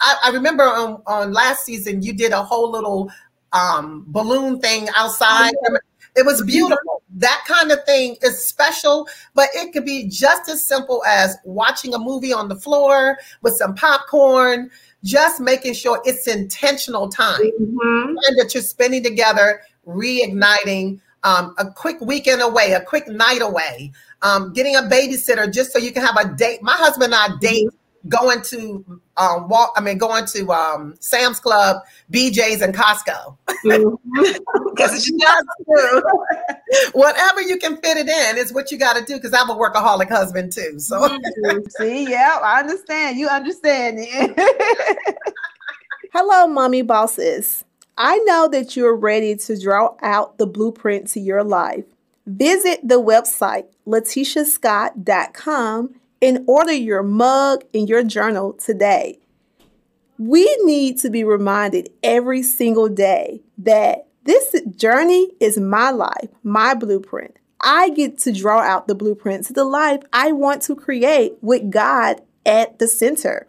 i, 0.00 0.16
I 0.24 0.30
remember 0.30 0.64
on, 0.64 1.02
on 1.06 1.32
last 1.32 1.64
season 1.64 2.02
you 2.02 2.12
did 2.12 2.32
a 2.32 2.42
whole 2.42 2.70
little 2.70 3.10
um, 3.52 4.04
balloon 4.08 4.60
thing 4.60 4.88
outside 4.94 5.52
oh, 5.54 5.68
yeah. 5.72 5.78
It 6.18 6.26
was 6.26 6.42
beautiful. 6.42 7.02
That 7.14 7.44
kind 7.46 7.70
of 7.70 7.84
thing 7.84 8.16
is 8.22 8.44
special, 8.44 9.08
but 9.34 9.50
it 9.54 9.72
could 9.72 9.84
be 9.84 10.08
just 10.08 10.48
as 10.50 10.66
simple 10.66 11.04
as 11.06 11.36
watching 11.44 11.94
a 11.94 11.98
movie 11.98 12.32
on 12.32 12.48
the 12.48 12.56
floor 12.56 13.18
with 13.42 13.54
some 13.54 13.76
popcorn, 13.76 14.68
just 15.04 15.40
making 15.40 15.74
sure 15.74 16.02
it's 16.04 16.26
intentional 16.26 17.08
time 17.08 17.40
mm-hmm. 17.40 18.16
and 18.26 18.38
that 18.38 18.50
you're 18.52 18.64
spending 18.64 19.04
together, 19.04 19.60
reigniting 19.86 21.00
um, 21.22 21.54
a 21.58 21.70
quick 21.70 22.00
weekend 22.00 22.42
away, 22.42 22.72
a 22.72 22.80
quick 22.80 23.06
night 23.06 23.40
away, 23.40 23.92
um, 24.22 24.52
getting 24.52 24.74
a 24.74 24.82
babysitter 24.82 25.52
just 25.52 25.72
so 25.72 25.78
you 25.78 25.92
can 25.92 26.04
have 26.04 26.16
a 26.16 26.34
date. 26.34 26.62
My 26.62 26.74
husband 26.74 27.14
and 27.14 27.32
I 27.34 27.38
date 27.40 27.68
going 28.08 28.40
to 28.42 28.84
um 29.16 29.48
walk 29.48 29.72
i 29.76 29.80
mean 29.80 29.98
going 29.98 30.24
to 30.24 30.52
um 30.52 30.94
sam's 31.00 31.40
club 31.40 31.82
bj's 32.12 32.62
and 32.62 32.74
costco. 32.74 33.36
Because 34.78 35.10
mm-hmm. 35.10 36.90
whatever 36.92 37.42
you 37.42 37.58
can 37.58 37.78
fit 37.78 37.96
it 37.96 38.08
in 38.08 38.38
is 38.38 38.52
what 38.52 38.70
you 38.70 38.78
got 38.78 38.96
to 38.96 39.04
do 39.04 39.14
because 39.14 39.34
i'm 39.34 39.50
a 39.50 39.56
workaholic 39.56 40.08
husband 40.08 40.52
too 40.52 40.78
so. 40.78 41.00
Mm-hmm. 41.00 41.58
see 41.78 42.08
yeah 42.08 42.38
i 42.42 42.60
understand. 42.60 43.18
You 43.18 43.26
understand 43.28 43.98
it. 44.00 45.18
Hello 46.12 46.46
mommy 46.46 46.82
bosses. 46.82 47.64
I 47.96 48.18
know 48.18 48.46
that 48.52 48.76
you're 48.76 48.94
ready 48.94 49.34
to 49.36 49.58
draw 49.60 49.96
out 50.02 50.38
the 50.38 50.46
blueprint 50.46 51.08
to 51.08 51.18
your 51.20 51.42
life. 51.42 51.84
Visit 52.26 52.86
the 52.86 53.00
website 53.00 53.64
letitiascott.com 53.86 55.94
and 56.20 56.44
order 56.46 56.72
your 56.72 57.02
mug 57.02 57.64
and 57.72 57.88
your 57.88 58.02
journal 58.02 58.52
today. 58.54 59.18
We 60.18 60.44
need 60.64 60.98
to 60.98 61.10
be 61.10 61.22
reminded 61.22 61.90
every 62.02 62.42
single 62.42 62.88
day 62.88 63.42
that 63.58 64.06
this 64.24 64.54
journey 64.76 65.30
is 65.40 65.58
my 65.58 65.90
life, 65.90 66.28
my 66.42 66.74
blueprint. 66.74 67.36
I 67.60 67.90
get 67.90 68.18
to 68.20 68.32
draw 68.32 68.60
out 68.60 68.88
the 68.88 68.94
blueprint 68.94 69.46
to 69.46 69.52
the 69.52 69.64
life 69.64 70.02
I 70.12 70.32
want 70.32 70.62
to 70.62 70.76
create 70.76 71.34
with 71.40 71.70
God 71.70 72.20
at 72.44 72.78
the 72.78 72.88
center. 72.88 73.46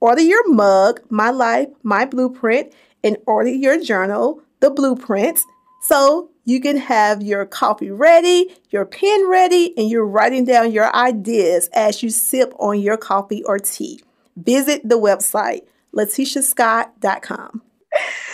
Order 0.00 0.22
your 0.22 0.52
mug, 0.52 1.00
my 1.08 1.30
life, 1.30 1.68
my 1.82 2.04
blueprint, 2.04 2.72
and 3.02 3.16
order 3.26 3.50
your 3.50 3.80
journal, 3.82 4.42
the 4.60 4.70
blueprints, 4.70 5.44
so 5.86 6.30
you 6.44 6.60
can 6.60 6.76
have 6.76 7.22
your 7.22 7.46
coffee 7.46 7.90
ready, 7.90 8.54
your 8.70 8.84
pen 8.84 9.28
ready, 9.28 9.72
and 9.76 9.88
you're 9.88 10.06
writing 10.06 10.44
down 10.44 10.72
your 10.72 10.94
ideas 10.94 11.68
as 11.74 12.02
you 12.02 12.10
sip 12.10 12.52
on 12.58 12.80
your 12.80 12.96
coffee 12.96 13.44
or 13.44 13.58
tea. 13.58 14.00
Visit 14.36 14.88
the 14.88 14.98
website, 14.98 15.62
letitiascott.com. 15.94 17.62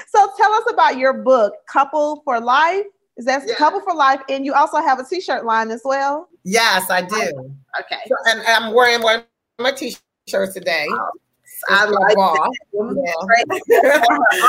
So 0.09 0.29
tell 0.37 0.53
us 0.53 0.65
about 0.71 0.97
your 0.97 1.13
book, 1.13 1.55
Couple 1.69 2.23
for 2.25 2.41
Life. 2.41 2.87
Is 3.17 3.27
that 3.27 3.43
yeah. 3.47 3.55
Couple 3.55 3.81
for 3.81 3.95
Life? 3.95 4.21
And 4.29 4.45
you 4.45 4.55
also 4.55 4.79
have 4.79 4.99
a 4.99 5.05
t-shirt 5.05 5.45
line 5.45 5.71
as 5.71 5.83
well? 5.85 6.29
Yes, 6.45 6.91
I 6.91 7.03
do. 7.03 7.55
Okay. 7.81 8.01
So, 8.07 8.15
and 8.27 8.43
I'm 8.47 8.73
wearing 8.73 9.03
one 9.03 9.17
of 9.17 9.25
my 9.59 9.73
t-shirts 9.73 10.55
today. 10.55 10.87
Oh, 10.91 11.11
I 11.69 11.85
like 11.85 12.17
yeah. 12.17 14.03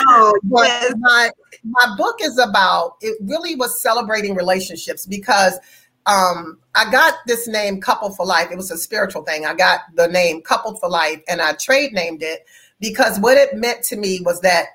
oh, 0.07 0.33
my, 0.43 1.29
my 1.63 1.95
book 1.97 2.17
is 2.21 2.37
about 2.37 2.95
it 3.01 3.17
really 3.21 3.55
was 3.55 3.81
celebrating 3.81 4.35
relationships 4.35 5.05
because 5.05 5.59
um, 6.05 6.59
I 6.75 6.91
got 6.91 7.15
this 7.27 7.47
name 7.47 7.79
Couple 7.79 8.09
for 8.11 8.25
Life. 8.25 8.51
It 8.51 8.57
was 8.57 8.71
a 8.71 8.77
spiritual 8.77 9.23
thing. 9.23 9.45
I 9.45 9.53
got 9.53 9.81
the 9.95 10.07
name 10.07 10.41
Coupled 10.41 10.79
for 10.79 10.89
Life 10.89 11.21
and 11.27 11.41
I 11.41 11.53
trade 11.53 11.93
named 11.93 12.23
it 12.23 12.45
because 12.79 13.19
what 13.19 13.37
it 13.37 13.55
meant 13.55 13.83
to 13.85 13.95
me 13.95 14.19
was 14.21 14.41
that 14.41 14.65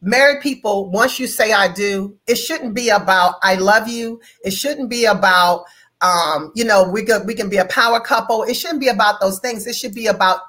married 0.00 0.40
people, 0.42 0.90
once 0.90 1.18
you 1.18 1.26
say 1.26 1.52
I 1.52 1.72
do, 1.72 2.16
it 2.26 2.36
shouldn't 2.36 2.74
be 2.74 2.90
about 2.90 3.34
I 3.42 3.56
love 3.56 3.88
you. 3.88 4.20
It 4.44 4.52
shouldn't 4.52 4.90
be 4.90 5.04
about 5.04 5.64
um, 6.00 6.52
you 6.54 6.64
know, 6.64 6.88
we 6.88 7.04
can 7.04 7.26
we 7.26 7.34
can 7.34 7.48
be 7.48 7.56
a 7.56 7.64
power 7.64 8.00
couple. 8.00 8.44
It 8.44 8.54
shouldn't 8.54 8.80
be 8.80 8.88
about 8.88 9.20
those 9.20 9.40
things. 9.40 9.66
It 9.66 9.74
should 9.74 9.94
be 9.94 10.06
about 10.06 10.40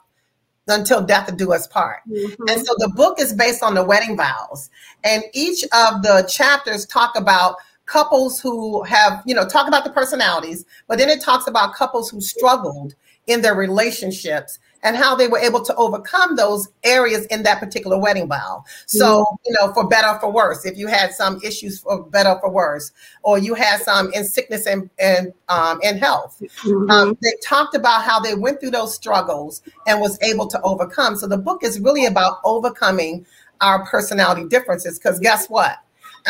until 0.69 1.01
death 1.01 1.35
do 1.37 1.53
us 1.53 1.67
part. 1.67 2.01
Mm-hmm. 2.09 2.43
And 2.47 2.65
so 2.65 2.73
the 2.77 2.89
book 2.95 3.19
is 3.19 3.33
based 3.33 3.63
on 3.63 3.73
the 3.73 3.83
wedding 3.83 4.15
vows. 4.15 4.69
And 5.03 5.23
each 5.33 5.63
of 5.63 6.01
the 6.03 6.27
chapters 6.29 6.85
talk 6.85 7.17
about 7.17 7.55
couples 7.89 8.39
who 8.39 8.83
have, 8.83 9.23
you 9.25 9.33
know, 9.33 9.47
talk 9.47 9.67
about 9.67 9.83
the 9.83 9.89
personalities, 9.89 10.63
but 10.87 10.97
then 10.99 11.09
it 11.09 11.21
talks 11.21 11.47
about 11.47 11.73
couples 11.73 12.09
who 12.09 12.21
struggled 12.21 12.93
in 13.25 13.41
their 13.41 13.55
relationships 13.55 14.59
and 14.81 14.95
how 14.95 15.15
they 15.15 15.27
were 15.27 15.39
able 15.39 15.61
to 15.61 15.75
overcome 15.75 16.35
those 16.35 16.69
areas 16.83 17.25
in 17.25 17.43
that 17.43 17.59
particular 17.59 17.99
wedding 17.99 18.27
vow. 18.27 18.63
So, 18.85 19.23
mm-hmm. 19.23 19.35
you 19.45 19.55
know, 19.59 19.73
for 19.73 19.87
better 19.87 20.07
or 20.07 20.19
for 20.19 20.31
worse, 20.31 20.65
if 20.65 20.77
you 20.77 20.87
had 20.87 21.11
some 21.13 21.39
issues 21.43 21.79
for 21.79 22.03
better 22.03 22.29
or 22.29 22.39
for 22.39 22.51
worse, 22.51 22.91
or 23.23 23.37
you 23.39 23.55
had 23.55 23.81
some 23.81 24.13
in 24.13 24.23
sickness 24.23 24.67
and 24.67 24.89
and 24.99 25.33
um, 25.49 25.79
in 25.81 25.97
health, 25.97 26.41
mm-hmm. 26.63 26.89
um, 26.89 27.17
they 27.21 27.33
talked 27.43 27.75
about 27.75 28.03
how 28.03 28.19
they 28.19 28.35
went 28.35 28.61
through 28.61 28.71
those 28.71 28.95
struggles 28.95 29.61
and 29.87 29.99
was 29.99 30.17
able 30.21 30.47
to 30.47 30.61
overcome. 30.61 31.15
So 31.17 31.27
the 31.27 31.37
book 31.37 31.63
is 31.63 31.79
really 31.79 32.05
about 32.05 32.37
overcoming 32.45 33.25
our 33.61 33.85
personality 33.85 34.47
differences. 34.47 34.97
Because 34.97 35.19
guess 35.19 35.49
what? 35.49 35.77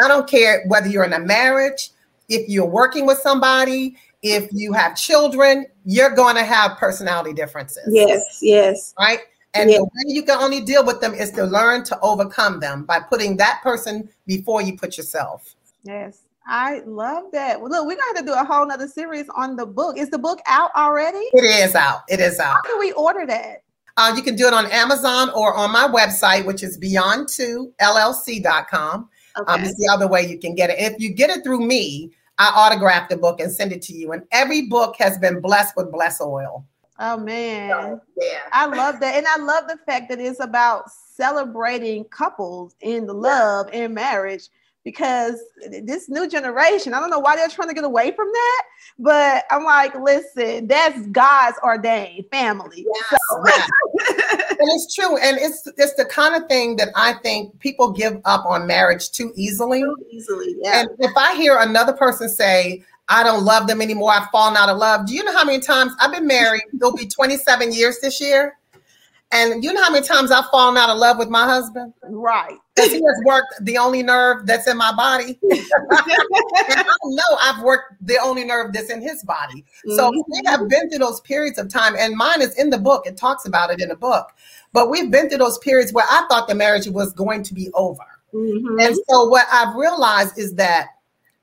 I 0.04 0.08
don't 0.08 0.30
care 0.30 0.64
whether 0.68 0.88
you're 0.88 1.04
in 1.04 1.14
a 1.14 1.20
marriage, 1.20 1.92
if 2.28 2.48
you're 2.48 2.66
working 2.66 3.06
with 3.06 3.18
somebody, 3.20 3.98
if 4.22 4.50
you 4.52 4.74
have 4.74 4.96
children, 4.96 5.66
you're 5.86 6.16
going 6.16 6.36
to 6.36 6.44
have 6.44 6.78
personality 6.78 7.34
differences. 7.34 7.88
Yes, 7.90 8.40
yes. 8.42 8.94
Right? 9.00 9.20
And 9.54 9.70
yes. 9.70 9.80
the 9.80 9.86
way 9.86 10.04
you 10.08 10.24
can 10.24 10.40
only 10.40 10.62
deal 10.62 10.86
with 10.86 11.02
them 11.02 11.14
is 11.14 11.32
to 11.32 11.44
learn 11.44 11.84
to 11.86 12.00
overcome 12.02 12.60
them 12.60 12.84
by 12.84 13.00
putting 13.00 13.38
that 13.38 13.62
person 13.64 14.10
before 14.28 14.62
you 14.62 14.78
put 14.78 14.98
yourself. 14.98 15.56
Yes. 15.84 16.24
I 16.46 16.82
love 16.86 17.32
that. 17.32 17.62
Well, 17.62 17.70
look, 17.70 17.86
we're 17.86 17.98
going 17.98 18.16
to 18.18 18.24
do 18.24 18.34
a 18.34 18.44
whole 18.44 18.66
nother 18.66 18.88
series 18.88 19.28
on 19.36 19.56
the 19.56 19.66
book. 19.66 19.98
Is 19.98 20.10
the 20.10 20.18
book 20.18 20.40
out 20.48 20.72
already? 20.76 21.20
It 21.34 21.44
is 21.44 21.76
out. 21.76 22.02
It 22.10 22.20
is 22.20 22.40
out. 22.40 22.56
How 22.56 22.62
can 22.62 22.80
we 22.80 22.92
order 22.94 23.28
that? 23.28 23.64
Uh, 23.98 24.14
you 24.16 24.24
can 24.24 24.36
do 24.36 24.48
it 24.48 24.54
on 24.54 24.66
Amazon 24.68 25.30
or 25.36 25.56
on 25.56 25.72
my 25.72 25.88
website, 25.88 26.46
which 26.46 26.64
is 26.64 26.80
beyond2llc.com. 26.80 29.10
Okay. 29.40 29.54
Um, 29.54 29.64
it's 29.64 29.76
the 29.76 29.90
other 29.92 30.08
way 30.08 30.26
you 30.26 30.38
can 30.38 30.56
get 30.56 30.70
it. 30.70 30.80
If 30.80 31.00
you 31.00 31.14
get 31.14 31.30
it 31.30 31.44
through 31.44 31.66
me, 31.66 32.12
I 32.38 32.52
autograph 32.56 33.10
the 33.10 33.18
book 33.18 33.40
and 33.40 33.52
send 33.52 33.72
it 33.72 33.82
to 33.84 33.94
you. 33.94 34.12
And 34.12 34.24
every 34.32 34.68
book 34.68 34.96
has 34.98 35.18
been 35.18 35.42
blessed 35.42 35.76
with 35.76 35.92
bless 35.92 36.22
oil. 36.22 36.66
Oh 37.00 37.18
man. 37.18 37.70
So, 37.70 38.02
yeah. 38.18 38.40
I 38.52 38.66
love 38.66 39.00
that. 39.00 39.16
And 39.16 39.26
I 39.28 39.38
love 39.38 39.68
the 39.68 39.78
fact 39.86 40.10
that 40.10 40.20
it's 40.20 40.42
about 40.42 40.92
celebrating 40.92 42.04
couples 42.06 42.76
in 42.82 43.06
the 43.06 43.14
love 43.14 43.70
and 43.72 43.94
marriage 43.94 44.50
because 44.84 45.36
this 45.70 46.10
new 46.10 46.28
generation, 46.28 46.94
I 46.94 47.00
don't 47.00 47.10
know 47.10 47.20
why 47.20 47.36
they're 47.36 47.50
trying 47.50 47.68
to 47.68 47.74
get 47.74 47.84
away 47.84 48.12
from 48.12 48.28
that, 48.32 48.64
but 48.98 49.44
I'm 49.52 49.64
like, 49.64 49.94
listen, 49.96 50.68
that's 50.68 51.06
God's 51.08 51.58
ordained 51.64 52.26
family. 52.32 52.86
Yes, 52.88 53.20
so. 53.30 53.44
yes. 53.46 53.70
and 54.50 54.70
it's 54.70 54.94
true. 54.94 55.18
And 55.18 55.38
it's 55.38 55.68
it's 55.78 55.96
the 55.96 56.06
kind 56.06 56.42
of 56.42 56.48
thing 56.48 56.78
that 56.78 56.90
I 56.96 57.14
think 57.22 57.58
people 57.60 57.92
give 57.92 58.22
up 58.26 58.46
on 58.46 58.68
marriage 58.68 59.12
too 59.12 59.34
easily. 59.36 59.82
Too 59.82 59.98
easily, 60.12 60.56
yeah. 60.62 60.82
And 60.82 60.90
if 61.00 61.12
I 61.18 61.36
hear 61.36 61.58
another 61.58 61.94
person 61.94 62.30
say, 62.30 62.84
I 63.10 63.24
don't 63.24 63.44
love 63.44 63.68
them 63.68 63.82
anymore, 63.82 64.12
I've 64.12 64.30
fallen 64.30 64.56
out 64.56 64.70
of 64.70 64.78
love. 64.78 65.08
Do 65.08 65.16
you 65.16 65.24
know 65.24 65.34
how 65.34 65.44
many 65.44 65.60
times 65.60 65.94
I've 66.00 66.12
been 66.12 66.28
married? 66.28 66.62
It'll 66.74 66.96
be 66.96 67.08
27 67.08 67.74
years 67.74 68.00
this 68.00 68.22
year. 68.22 68.59
And 69.32 69.64
you 69.64 69.72
know 69.72 69.84
how 69.84 69.92
many 69.92 70.06
times 70.06 70.32
I've 70.32 70.50
fallen 70.50 70.76
out 70.76 70.90
of 70.90 70.98
love 70.98 71.20
with 71.20 71.30
my 71.30 71.46
husband? 71.46 71.94
Right. 72.04 72.58
Because 72.80 72.94
he 72.94 73.00
has 73.00 73.22
worked 73.26 73.56
the 73.60 73.78
only 73.78 74.02
nerve 74.02 74.46
that's 74.46 74.66
in 74.66 74.78
my 74.78 74.96
body. 74.96 75.38
and 75.52 75.60
I 76.80 76.86
know 77.04 77.38
I've 77.42 77.62
worked 77.62 77.96
the 78.00 78.18
only 78.24 78.46
nerve 78.46 78.72
that's 78.72 78.90
in 78.90 79.02
his 79.02 79.22
body. 79.24 79.66
So 79.98 80.10
mm-hmm. 80.10 80.32
we 80.32 80.42
have 80.46 80.70
been 80.70 80.90
through 80.90 81.00
those 81.00 81.20
periods 81.20 81.58
of 81.58 81.68
time, 81.68 81.96
and 82.00 82.16
mine 82.16 82.42
is 82.42 82.58
in 82.58 82.70
the 82.70 82.78
book. 82.78 83.06
It 83.06 83.18
talks 83.18 83.46
about 83.46 83.70
it 83.70 83.82
in 83.82 83.90
the 83.90 83.98
book. 83.98 84.30
But 84.72 84.90
we've 84.90 85.12
been 85.12 85.28
through 85.28 85.40
those 85.40 85.58
periods 85.58 85.92
where 85.92 86.06
I 86.10 86.26
thought 86.30 86.48
the 86.48 86.56
marriage 86.56 86.88
was 86.88 87.12
going 87.12 87.44
to 87.44 87.54
be 87.54 87.70
over. 87.74 88.06
Mm-hmm. 88.34 88.80
And 88.80 88.96
so 89.10 89.26
what 89.26 89.46
I've 89.52 89.76
realized 89.76 90.40
is 90.40 90.56
that 90.56 90.88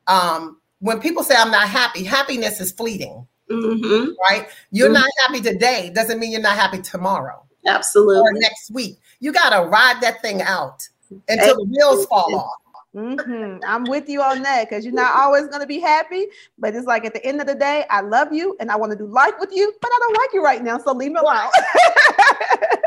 um, 0.06 0.58
when 0.78 1.00
people 1.00 1.22
say 1.22 1.34
I'm 1.36 1.50
not 1.50 1.68
happy, 1.68 2.02
happiness 2.02 2.62
is 2.62 2.72
fleeting. 2.72 3.26
Mm-hmm. 3.50 4.12
Right? 4.26 4.48
You're 4.70 4.86
mm-hmm. 4.86 4.94
not 4.94 5.10
happy 5.18 5.42
today 5.42 5.90
doesn't 5.94 6.18
mean 6.18 6.32
you're 6.32 6.40
not 6.40 6.56
happy 6.56 6.80
tomorrow. 6.80 7.45
Absolutely. 7.66 8.18
Or 8.18 8.32
next 8.32 8.70
week. 8.70 8.98
You 9.20 9.32
got 9.32 9.50
to 9.50 9.68
ride 9.68 10.00
that 10.02 10.20
thing 10.22 10.42
out 10.42 10.88
until 11.28 11.56
the 11.56 11.64
wheels 11.64 12.06
fall 12.06 12.34
off. 12.34 12.50
Mm-hmm. 12.94 13.62
I'm 13.66 13.84
with 13.84 14.08
you 14.08 14.22
on 14.22 14.42
that 14.42 14.68
because 14.68 14.84
you're 14.84 14.94
not 14.94 15.14
always 15.14 15.46
going 15.48 15.60
to 15.60 15.66
be 15.66 15.78
happy. 15.78 16.26
But 16.58 16.74
it's 16.74 16.86
like 16.86 17.04
at 17.04 17.12
the 17.12 17.24
end 17.24 17.40
of 17.40 17.46
the 17.46 17.54
day, 17.54 17.84
I 17.90 18.00
love 18.00 18.32
you 18.32 18.56
and 18.58 18.70
I 18.70 18.76
want 18.76 18.92
to 18.92 18.98
do 18.98 19.06
life 19.06 19.34
with 19.38 19.50
you, 19.52 19.72
but 19.82 19.90
I 19.92 19.98
don't 20.00 20.16
like 20.16 20.30
you 20.32 20.42
right 20.42 20.62
now. 20.62 20.78
So 20.78 20.92
leave 20.92 21.12
me 21.12 21.18
alone. 21.20 21.36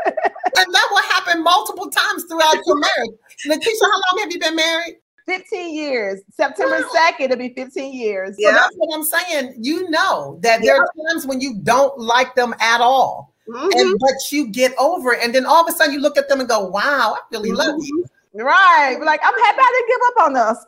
and 0.06 0.74
that 0.74 0.88
will 0.90 1.02
happen 1.02 1.44
multiple 1.44 1.88
times 1.90 2.24
throughout 2.24 2.56
your 2.66 2.76
marriage. 2.76 3.18
Lakeisha, 3.46 3.82
how 3.82 3.88
long 3.88 4.18
have 4.20 4.32
you 4.32 4.40
been 4.40 4.56
married? 4.56 4.96
15 5.26 5.74
years. 5.74 6.20
September 6.32 6.82
2nd, 6.82 7.20
it'll 7.20 7.36
be 7.36 7.54
15 7.54 7.94
years. 7.94 8.34
Yeah. 8.36 8.48
So 8.48 8.54
that's 8.54 8.74
what 8.76 8.94
I'm 8.96 9.04
saying. 9.04 9.54
You 9.58 9.88
know 9.90 10.40
that 10.42 10.60
there 10.60 10.76
are 10.76 10.88
times 11.08 11.24
when 11.24 11.40
you 11.40 11.60
don't 11.62 11.96
like 11.98 12.34
them 12.34 12.52
at 12.58 12.80
all. 12.80 13.29
Mm-hmm. 13.50 13.78
And 13.78 13.98
but 13.98 14.30
you 14.30 14.48
get 14.48 14.74
over 14.78 15.12
it. 15.12 15.24
And 15.24 15.34
then 15.34 15.44
all 15.44 15.66
of 15.66 15.72
a 15.72 15.76
sudden 15.76 15.92
you 15.92 16.00
look 16.00 16.16
at 16.16 16.28
them 16.28 16.40
and 16.40 16.48
go, 16.48 16.66
wow, 16.66 17.16
I 17.16 17.20
really 17.32 17.50
mm-hmm. 17.50 17.58
love 17.58 17.76
you. 17.82 18.04
Right. 18.32 18.96
Like, 19.02 19.20
I'm 19.24 19.34
happy 19.34 19.58
I 19.60 19.72
didn't 19.76 19.88
give 19.88 20.00
up 20.06 20.16
on 20.26 20.36
us. 20.36 20.64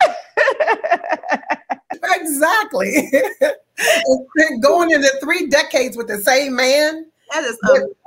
exactly. 2.20 3.12
going 4.60 4.90
into 4.90 5.08
three 5.20 5.46
decades 5.46 5.96
with 5.96 6.08
the 6.08 6.18
same 6.18 6.56
man. 6.56 7.06
That 7.32 7.44
is 7.44 7.58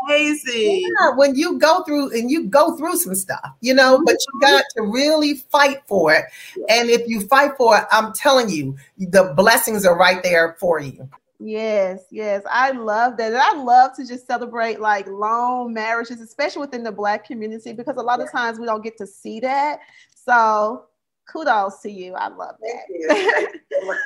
amazing. 0.07 0.83
Yeah, 0.99 1.15
when 1.15 1.35
you 1.35 1.57
go 1.57 1.83
through 1.83 2.11
and 2.11 2.29
you 2.29 2.43
go 2.43 2.77
through 2.77 2.97
some 2.97 3.15
stuff, 3.15 3.49
you 3.61 3.73
know, 3.73 3.99
but 4.05 4.17
you 4.19 4.41
got 4.41 4.63
to 4.75 4.83
really 4.83 5.35
fight 5.51 5.81
for 5.87 6.13
it. 6.13 6.25
And 6.69 6.91
if 6.91 7.07
you 7.07 7.21
fight 7.21 7.53
for 7.57 7.75
it, 7.77 7.85
I'm 7.91 8.13
telling 8.13 8.49
you, 8.49 8.77
the 8.99 9.33
blessings 9.35 9.83
are 9.83 9.97
right 9.97 10.21
there 10.21 10.55
for 10.59 10.79
you. 10.79 11.09
Yes, 11.45 12.05
yes. 12.09 12.41
I 12.49 12.71
love 12.71 13.17
that. 13.17 13.31
And 13.31 13.37
I 13.37 13.53
love 13.53 13.95
to 13.97 14.07
just 14.07 14.25
celebrate 14.25 14.79
like 14.79 15.07
long 15.07 15.71
marriages, 15.71 16.19
especially 16.19 16.61
within 16.61 16.81
the 16.81 16.91
black 16.91 17.23
community, 17.23 17.71
because 17.71 17.97
a 17.97 18.01
lot 18.01 18.19
of 18.19 18.31
times 18.31 18.57
we 18.57 18.65
don't 18.65 18.83
get 18.83 18.97
to 18.97 19.05
see 19.05 19.39
that. 19.41 19.77
So 20.15 20.85
kudos 21.31 21.81
to 21.81 21.91
you. 21.91 22.15
I 22.15 22.29
love 22.29 22.55
that. 22.59 23.59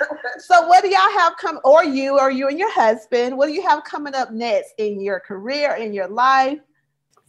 so 0.39 0.67
what 0.67 0.83
do 0.83 0.89
y'all 0.89 1.17
have 1.17 1.37
come 1.37 1.61
or 1.63 1.85
you 1.85 2.19
or 2.19 2.29
you 2.29 2.49
and 2.49 2.59
your 2.59 2.73
husband, 2.73 3.37
what 3.37 3.47
do 3.47 3.53
you 3.53 3.61
have 3.61 3.85
coming 3.85 4.15
up 4.15 4.31
next 4.31 4.73
in 4.77 4.99
your 4.99 5.21
career, 5.21 5.75
in 5.75 5.93
your 5.93 6.09
life? 6.09 6.59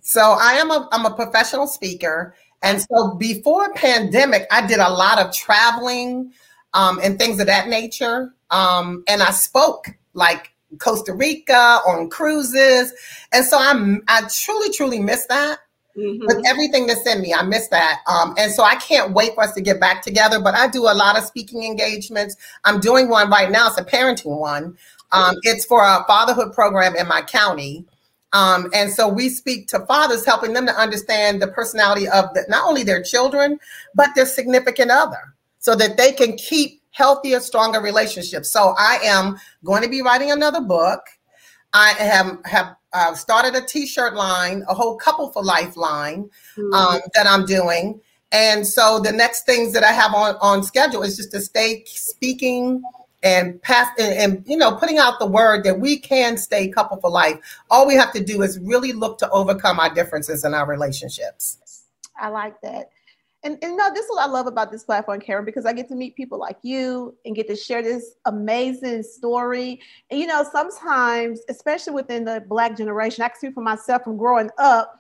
So 0.01 0.37
I 0.41 0.55
am 0.55 0.73
a 0.73 0.89
I'm 0.91 1.07
a 1.07 1.15
professional 1.15 1.69
speaker. 1.69 2.35
And 2.63 2.83
so 2.83 3.15
before 3.15 3.73
pandemic, 3.75 4.49
I 4.51 4.67
did 4.67 4.81
a 4.81 4.91
lot 4.91 5.21
of 5.21 5.33
traveling 5.33 6.33
um, 6.75 6.99
and 7.01 7.17
things 7.17 7.39
of 7.39 7.47
that 7.47 7.69
nature. 7.69 8.35
Um, 8.51 9.05
and 9.07 9.23
I 9.23 9.31
spoke 9.31 9.87
like 10.15 10.53
Costa 10.79 11.13
Rica 11.13 11.81
on 11.87 12.09
cruises. 12.11 12.93
And 13.33 13.45
so 13.45 13.59
I'm 13.59 14.03
I 14.09 14.23
truly, 14.29 14.71
truly 14.73 15.01
miss 15.01 15.27
that. 15.27 15.59
Mm-hmm. 15.97 16.25
With 16.27 16.47
everything 16.47 16.87
that's 16.87 17.05
in 17.07 17.21
me, 17.21 17.35
I 17.35 17.43
miss 17.43 17.67
that. 17.69 17.99
Um, 18.07 18.35
and 18.39 18.53
so 18.53 18.63
I 18.63 18.77
can't 18.77 19.13
wait 19.13 19.35
for 19.35 19.43
us 19.43 19.53
to 19.55 19.61
get 19.61 19.81
back 19.81 20.03
together. 20.03 20.41
But 20.41 20.55
I 20.55 20.69
do 20.69 20.83
a 20.83 20.95
lot 20.95 21.19
of 21.19 21.25
speaking 21.25 21.65
engagements. 21.65 22.37
I'm 22.65 22.81
doing 22.81 23.09
one 23.09 23.29
right 23.29 23.51
now. 23.51 23.67
It's 23.67 23.79
a 23.79 23.85
parenting 23.85 24.39
one. 24.39 24.79
Um, 25.13 25.35
it's 25.43 25.65
for 25.65 25.83
a 25.83 26.05
fatherhood 26.07 26.53
program 26.53 26.95
in 26.95 27.09
my 27.09 27.23
county. 27.23 27.85
Um, 28.33 28.71
and 28.73 28.93
so 28.93 29.09
we 29.09 29.29
speak 29.29 29.67
to 29.69 29.81
fathers, 29.87 30.25
helping 30.25 30.53
them 30.53 30.67
to 30.67 30.73
understand 30.73 31.43
the 31.43 31.49
personality 31.49 32.07
of 32.07 32.33
the, 32.35 32.45
not 32.49 32.69
only 32.69 32.85
their 32.85 33.03
children, 33.03 33.59
but 33.95 34.11
their 34.15 34.27
significant 34.27 34.93
other, 34.93 35.35
so 35.59 35.75
that 35.75 35.97
they 35.97 36.13
can 36.13 36.37
keep 36.37 36.80
healthier, 36.91 37.41
stronger 37.41 37.81
relationships. 37.81 38.51
So 38.51 38.75
I 38.79 38.99
am 39.05 39.37
going 39.65 39.83
to 39.83 39.89
be 39.89 40.03
writing 40.03 40.31
another 40.31 40.61
book. 40.61 41.01
I 41.73 41.91
have 41.91 42.39
have 42.45 42.77
uh, 42.93 43.15
started 43.15 43.55
a 43.55 43.65
T-shirt 43.65 44.15
line, 44.15 44.65
a 44.69 44.75
whole 44.75 44.97
couple 44.97 45.31
for 45.31 45.45
life 45.45 45.77
line 45.77 46.29
mm-hmm. 46.57 46.73
um, 46.73 47.01
that 47.15 47.27
I'm 47.27 47.47
doing. 47.47 48.01
And 48.33 48.67
so 48.67 49.01
the 49.01 49.13
next 49.13 49.45
things 49.45 49.73
that 49.73 49.85
I 49.85 49.93
have 49.93 50.15
on 50.15 50.37
on 50.41 50.63
schedule 50.63 51.03
is 51.03 51.17
just 51.17 51.33
to 51.33 51.41
stay 51.41 51.85
speaking 51.87 52.83
and 53.23 53.61
pass 53.63 53.89
and, 53.99 54.15
and, 54.15 54.45
you 54.49 54.57
know 54.57 54.75
putting 54.77 54.99
out 54.99 55.19
the 55.19 55.27
word 55.27 55.63
that 55.65 55.79
we 55.79 55.99
can 55.99 56.37
stay 56.37 56.69
couple 56.69 57.01
for 57.01 57.11
life. 57.11 57.39
All 57.71 57.87
we 57.87 57.95
have 57.95 58.13
to 58.15 58.25
do 58.25 58.43
is 58.43 58.59
really 58.61 58.93
look 58.93 59.19
to 59.19 59.31
overcome 59.31 59.79
our 59.79 59.93
differences 59.93 60.45
in 60.45 60.55
our 60.55 60.67
relationships. 60.67 61.85
I 62.19 62.29
like 62.29 62.61
that. 62.63 62.91
And, 63.43 63.57
and 63.63 63.77
no, 63.77 63.89
this 63.95 64.05
is 64.05 64.11
what 64.11 64.23
I 64.23 64.27
love 64.27 64.47
about 64.47 64.71
this 64.71 64.85
platform, 64.85 65.21
Karen, 65.21 65.47
because 65.47 65.65
I 65.65 65.73
get 65.73 65.89
to 65.89 65.95
meet 65.95 66.15
people 66.15 66.39
like 66.39 66.59
you 66.63 67.17
and 67.25 67.35
get 67.35 67.49
to 67.49 67.57
share 67.57 67.83
this 67.83 68.17
amazing 68.27 69.03
story. 69.03 69.81
And 70.11 70.21
you 70.21 70.27
know, 70.27 70.45
sometimes, 70.51 71.41
especially 71.49 71.95
within 71.95 72.25
the 72.25 72.45
Black 72.47 72.77
generation, 72.77 73.25
I 73.25 73.29
can 73.29 73.39
speak 73.39 73.55
for 73.55 73.63
myself 73.63 74.05
from 74.05 74.19
growing 74.19 74.51
up, 74.59 74.95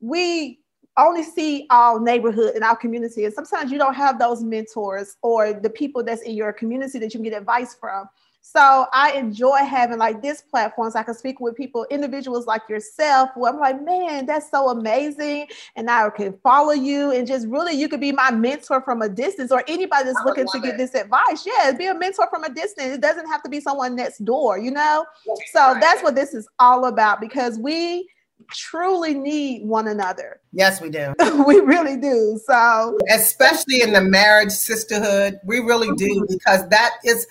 we 0.00 0.60
only 0.96 1.22
see 1.22 1.66
our 1.70 2.00
neighborhood 2.00 2.54
and 2.54 2.64
our 2.64 2.76
community. 2.76 3.24
And 3.24 3.34
sometimes 3.34 3.70
you 3.70 3.78
don't 3.78 3.94
have 3.94 4.18
those 4.18 4.42
mentors 4.42 5.16
or 5.22 5.52
the 5.52 5.70
people 5.70 6.02
that's 6.02 6.22
in 6.22 6.34
your 6.34 6.52
community 6.52 6.98
that 6.98 7.14
you 7.14 7.20
can 7.20 7.30
get 7.30 7.38
advice 7.38 7.74
from. 7.74 8.08
So 8.44 8.86
I 8.92 9.12
enjoy 9.12 9.58
having 9.58 9.98
like 9.98 10.20
this 10.20 10.42
platform 10.42 10.90
so 10.90 10.98
I 10.98 11.04
can 11.04 11.14
speak 11.14 11.40
with 11.40 11.56
people, 11.56 11.86
individuals 11.90 12.46
like 12.46 12.68
yourself, 12.68 13.30
where 13.36 13.52
I'm 13.52 13.58
like, 13.58 13.82
man, 13.82 14.26
that's 14.26 14.50
so 14.50 14.68
amazing. 14.68 15.46
And 15.76 15.88
I 15.88 16.10
can 16.10 16.36
follow 16.42 16.72
you 16.72 17.12
and 17.12 17.26
just 17.26 17.46
really 17.46 17.72
you 17.74 17.88
could 17.88 18.00
be 18.00 18.10
my 18.10 18.32
mentor 18.32 18.82
from 18.82 19.00
a 19.00 19.08
distance 19.08 19.52
or 19.52 19.62
anybody 19.68 20.04
that's 20.04 20.24
looking 20.24 20.46
to 20.48 20.60
get 20.60 20.76
this 20.76 20.94
advice. 20.94 21.46
Yeah, 21.46 21.70
be 21.72 21.86
a 21.86 21.94
mentor 21.94 22.26
from 22.28 22.42
a 22.42 22.52
distance. 22.52 22.94
It 22.94 23.00
doesn't 23.00 23.28
have 23.28 23.42
to 23.44 23.48
be 23.48 23.60
someone 23.60 23.94
next 23.94 24.24
door, 24.24 24.58
you 24.58 24.72
know? 24.72 25.06
So 25.52 25.76
that's 25.80 26.02
what 26.02 26.16
this 26.16 26.34
is 26.34 26.48
all 26.58 26.86
about 26.86 27.20
because 27.20 27.58
we 27.58 28.08
truly 28.50 29.14
need 29.14 29.66
one 29.66 29.88
another. 29.88 30.40
Yes, 30.52 30.80
we 30.80 30.90
do. 30.90 31.14
we 31.46 31.60
really 31.60 31.96
do. 31.96 32.40
So, 32.44 32.98
especially 33.10 33.82
in 33.82 33.92
the 33.92 34.00
marriage 34.00 34.50
sisterhood, 34.50 35.38
we 35.44 35.60
really 35.60 35.94
do 35.96 36.08
mm-hmm. 36.08 36.24
because 36.28 36.68
that 36.68 36.96
is 37.04 37.26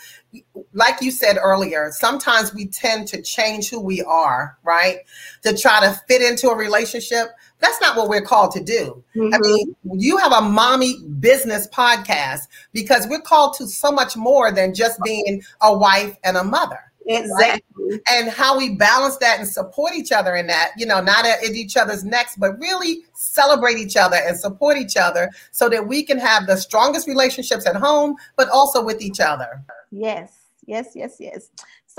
like 0.74 1.02
you 1.02 1.12
said 1.12 1.38
earlier, 1.42 1.92
sometimes 1.92 2.54
we 2.54 2.66
tend 2.68 3.08
to 3.10 3.22
change 3.22 3.70
who 3.70 3.80
we 3.80 4.02
are, 4.04 4.58
right? 4.64 5.00
To 5.44 5.58
try 5.58 5.82
to 5.82 6.00
fit 6.08 6.22
into 6.22 6.50
a 6.50 6.56
relationship. 6.56 7.30
That's 7.60 7.80
not 7.82 7.96
what 7.96 8.10
we're 8.10 8.22
called 8.22 8.52
to 8.54 8.64
do. 8.64 9.04
Mm-hmm. 9.16 9.34
I 9.34 9.38
mean, 9.40 9.76
you 9.94 10.18
have 10.18 10.32
a 10.32 10.42
mommy 10.42 10.98
business 11.20 11.68
podcast 11.68 12.48
because 12.74 13.08
we're 13.08 13.22
called 13.22 13.56
to 13.58 13.68
so 13.68 13.92
much 13.92 14.16
more 14.16 14.52
than 14.52 14.74
just 14.74 15.00
being 15.04 15.44
a 15.62 15.78
wife 15.78 16.18
and 16.24 16.38
a 16.38 16.44
mother. 16.44 16.91
Exactly. 17.06 17.62
Right? 17.92 18.02
And 18.10 18.30
how 18.30 18.58
we 18.58 18.76
balance 18.76 19.18
that 19.18 19.40
and 19.40 19.48
support 19.48 19.94
each 19.96 20.12
other 20.12 20.36
in 20.36 20.48
that, 20.48 20.72
you 20.78 20.86
know, 20.86 21.02
not 21.02 21.26
at 21.26 21.44
each 21.44 21.76
other's 21.76 22.04
necks, 22.04 22.36
but 22.36 22.58
really 22.60 23.04
celebrate 23.14 23.78
each 23.78 23.98
other 23.98 24.18
and 24.18 24.38
support 24.38 24.78
each 24.78 24.98
other 24.98 25.30
so 25.52 25.70
that 25.70 25.88
we 25.88 26.04
can 26.04 26.20
have 26.20 26.48
the 26.48 26.58
strongest 26.58 27.08
relationships 27.08 27.66
at 27.66 27.76
home, 27.76 28.16
but 28.36 28.50
also 28.50 28.84
with 28.84 29.02
each 29.02 29.20
other. 29.20 29.64
Yes, 29.92 30.34
yes, 30.66 30.90
yes, 30.96 31.18
yes. 31.20 31.50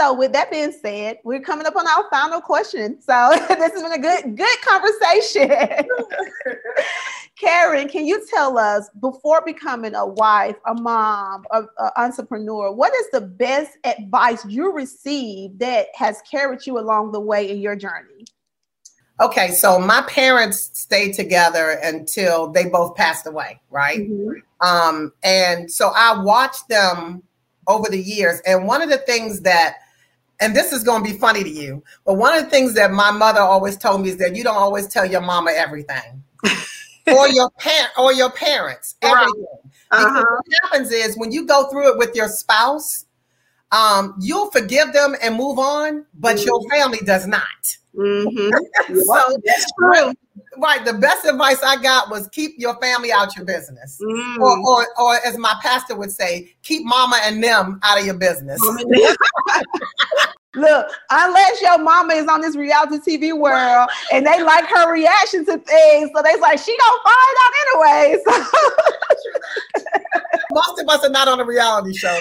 So 0.03 0.12
with 0.12 0.33
that 0.33 0.51
being 0.51 0.73
said, 0.73 1.19
we're 1.23 1.41
coming 1.41 1.65
up 1.65 1.77
on 1.77 1.87
our 1.87 2.11
final 2.11 2.41
question. 2.41 3.01
So 3.01 3.31
this 3.49 3.73
has 3.73 3.83
been 3.83 3.93
a 3.93 4.01
good, 4.01 4.37
good 4.37 4.61
conversation. 4.62 5.87
Karen, 7.38 7.88
can 7.88 8.05
you 8.05 8.27
tell 8.29 8.59
us 8.59 8.91
before 9.01 9.43
becoming 9.47 9.95
a 9.95 10.05
wife, 10.05 10.57
a 10.67 10.75
mom, 10.75 11.45
an 11.53 11.69
entrepreneur, 11.97 12.73
what 12.73 12.93
is 12.97 13.11
the 13.12 13.21
best 13.21 13.79
advice 13.85 14.45
you 14.45 14.73
received 14.73 15.61
that 15.61 15.87
has 15.95 16.21
carried 16.29 16.67
you 16.67 16.81
along 16.81 17.12
the 17.12 17.21
way 17.21 17.49
in 17.49 17.59
your 17.59 17.77
journey? 17.77 18.25
Okay, 19.21 19.51
so 19.53 19.79
my 19.79 20.03
parents 20.09 20.71
stayed 20.73 21.12
together 21.12 21.79
until 21.85 22.51
they 22.51 22.65
both 22.65 22.97
passed 22.97 23.29
away, 23.29 23.61
right? 23.71 24.01
Mm-hmm. 24.01 24.67
Um, 24.67 25.12
and 25.23 25.71
so 25.71 25.93
I 25.95 26.21
watched 26.25 26.67
them 26.67 27.23
over 27.69 27.88
the 27.88 28.01
years. 28.01 28.41
And 28.47 28.67
one 28.67 28.83
of 28.83 28.91
the 28.91 28.99
things 28.99 29.43
that, 29.43 29.77
and 30.42 30.57
this 30.57 30.72
is 30.72 30.83
going 30.83 31.05
to 31.05 31.11
be 31.11 31.16
funny 31.18 31.44
to 31.44 31.50
you, 31.50 31.83
but 32.05 32.14
one 32.14 32.37
of 32.37 32.44
the 32.44 32.50
things 32.50 32.74
that 32.74 32.90
my 32.90 33.11
mother 33.11 33.40
always 33.40 33.76
told 33.76 34.02
me 34.02 34.11
is 34.11 34.16
that 34.18 34.35
you 34.35 34.42
don't 34.42 34.57
always 34.57 34.88
tell 34.88 35.07
your 35.07 35.20
mama 35.20 35.52
everything. 35.52 36.24
or 37.07 37.28
your 37.28 37.50
parent 37.59 37.90
or 37.98 38.12
your 38.12 38.31
parents 38.31 38.96
everything. 39.02 39.46
Right. 39.92 40.05
Uh-huh. 40.05 40.24
what 40.24 40.46
happens 40.62 40.90
is 40.90 41.16
when 41.18 41.33
you 41.33 41.46
go 41.46 41.68
through 41.68 41.92
it 41.92 41.98
with 41.98 42.14
your 42.14 42.28
spouse, 42.28 43.07
um, 43.70 44.14
you'll 44.20 44.50
forgive 44.50 44.92
them 44.92 45.14
and 45.22 45.37
move 45.37 45.59
on, 45.59 46.07
but 46.14 46.37
mm-hmm. 46.37 46.46
your 46.46 46.70
family 46.70 46.98
does 47.05 47.26
not. 47.26 47.76
Mm-hmm. 47.96 48.94
so 49.00 49.22
that's 49.44 49.66
true. 49.78 50.12
Right. 50.59 50.85
The 50.85 50.94
best 50.94 51.24
advice 51.24 51.62
I 51.62 51.81
got 51.83 52.11
was 52.11 52.28
keep 52.28 52.52
your 52.59 52.78
family 52.81 53.12
out 53.12 53.37
your 53.37 53.44
business. 53.44 53.98
Mm. 54.02 54.38
Or, 54.38 54.59
or, 54.66 54.87
or 54.98 55.16
as 55.24 55.38
my 55.38 55.55
pastor 55.62 55.96
would 55.96 56.11
say, 56.11 56.55
keep 56.62 56.85
mama 56.85 57.18
and 57.22 57.42
them 57.42 57.81
out 57.83 57.98
of 57.98 58.07
your 58.07 58.14
business. 58.14 58.61
Look, 60.55 60.87
unless 61.09 61.62
your 61.62 61.78
mama 61.78 62.12
is 62.12 62.28
on 62.28 62.42
this 62.42 62.57
reality 62.57 62.98
TV 62.98 63.33
world 63.37 63.88
and 64.12 64.26
they 64.26 64.42
like 64.42 64.66
her 64.66 64.92
reaction 64.92 65.46
to 65.46 65.57
things, 65.57 66.11
so 66.14 66.22
they 66.22 66.38
like 66.40 66.59
she 66.59 66.76
gonna 66.76 67.00
find 67.05 67.37
out 67.42 67.52
anyway. 67.66 68.18
So. 68.26 69.88
Most 70.52 70.81
of 70.81 70.88
us 70.88 71.05
are 71.05 71.11
not 71.11 71.28
on 71.28 71.40
a 71.40 71.44
reality 71.44 71.94
show. 71.94 72.18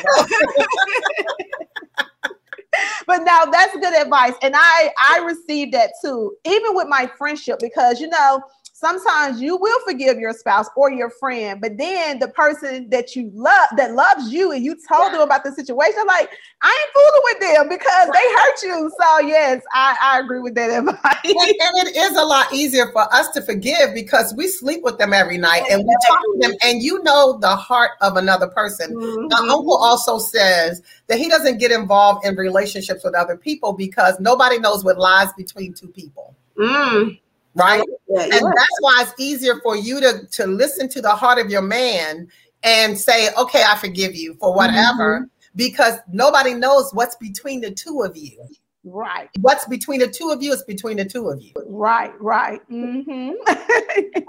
but 3.07 3.23
now 3.23 3.45
that's 3.45 3.73
good 3.73 3.93
advice. 3.93 4.33
And 4.41 4.53
i 4.55 4.91
i 4.99 5.19
received 5.19 5.73
that 5.73 5.91
too 6.03 6.35
even 6.45 6.75
with 6.75 6.87
my 6.87 7.09
friendship 7.17 7.59
because 7.59 7.99
you 7.99 8.07
know 8.07 8.41
sometimes 8.81 9.39
you 9.39 9.55
will 9.57 9.79
forgive 9.85 10.17
your 10.17 10.33
spouse 10.33 10.67
or 10.75 10.91
your 10.91 11.11
friend, 11.11 11.61
but 11.61 11.77
then 11.77 12.17
the 12.17 12.27
person 12.29 12.89
that 12.89 13.15
you 13.15 13.31
love 13.33 13.69
that 13.77 13.93
loves 13.93 14.33
you 14.33 14.51
and 14.51 14.65
you 14.65 14.75
told 14.91 15.11
yeah. 15.11 15.11
them 15.11 15.21
about 15.21 15.43
the 15.43 15.51
situation, 15.51 16.03
like 16.07 16.29
I 16.61 16.79
ain't 16.81 16.93
fooling 16.93 17.21
with 17.23 17.39
them 17.39 17.69
because 17.69 18.07
they 18.11 18.33
hurt 18.33 18.63
you. 18.63 18.91
So 18.99 19.19
yes, 19.19 19.61
I, 19.71 19.95
I 20.01 20.19
agree 20.19 20.39
with 20.39 20.55
that 20.55 20.69
advice. 20.79 20.97
And, 21.23 21.35
and, 21.35 21.87
it 21.87 21.95
is 21.95 22.17
a 22.17 22.23
lot 22.23 22.51
easier 22.51 22.91
for 22.91 23.01
us 23.13 23.29
to 23.29 23.41
forgive 23.41 23.93
because 23.93 24.33
we 24.35 24.47
sleep 24.47 24.81
with 24.83 24.97
them 24.97 25.13
every 25.13 25.37
night 25.37 25.63
and 25.69 25.83
we 25.87 25.95
talk 26.07 26.19
to 26.19 26.37
them, 26.39 26.51
and 26.63 26.81
you 26.81 27.03
know 27.03 27.37
the 27.39 27.55
heart 27.55 27.91
of 28.01 28.17
another 28.17 28.47
person. 28.47 28.95
Mm-hmm. 28.95 29.27
My 29.29 29.53
uncle 29.53 29.77
also 29.77 30.17
says 30.17 30.81
that 31.05 31.19
he 31.19 31.29
doesn't 31.29 31.59
get 31.59 31.71
involved 31.71 32.25
in 32.25 32.35
relationships 32.35 33.03
with 33.03 33.13
other 33.13 33.37
people 33.37 33.73
because 33.73 34.19
nobody 34.19 34.57
knows 34.57 34.83
what 34.83 34.97
lies 34.97 35.31
between 35.37 35.73
two 35.73 35.87
people. 35.89 36.35
Mm 36.57 37.19
right? 37.55 37.83
Yeah, 38.07 38.23
and 38.23 38.31
that's 38.31 38.77
why 38.79 39.01
it's 39.01 39.13
easier 39.19 39.59
for 39.61 39.75
you 39.75 39.99
to 39.99 40.27
to 40.31 40.47
listen 40.47 40.89
to 40.89 41.01
the 41.01 41.11
heart 41.11 41.39
of 41.39 41.49
your 41.49 41.61
man 41.61 42.27
and 42.63 42.97
say, 42.97 43.33
"Okay, 43.37 43.63
I 43.67 43.77
forgive 43.77 44.15
you 44.15 44.35
for 44.35 44.53
whatever," 44.53 45.21
mm-hmm. 45.21 45.55
because 45.55 45.97
nobody 46.11 46.53
knows 46.53 46.91
what's 46.93 47.15
between 47.15 47.61
the 47.61 47.71
two 47.71 48.01
of 48.01 48.15
you. 48.15 48.47
Right. 48.83 49.29
What's 49.41 49.65
between 49.67 49.99
the 49.99 50.07
two 50.07 50.29
of 50.29 50.41
you 50.41 50.53
is 50.53 50.63
between 50.63 50.97
the 50.97 51.05
two 51.05 51.29
of 51.29 51.41
you. 51.41 51.53
Right. 51.67 52.13
Right. 52.19 52.61
Mm-hmm. 52.69 53.31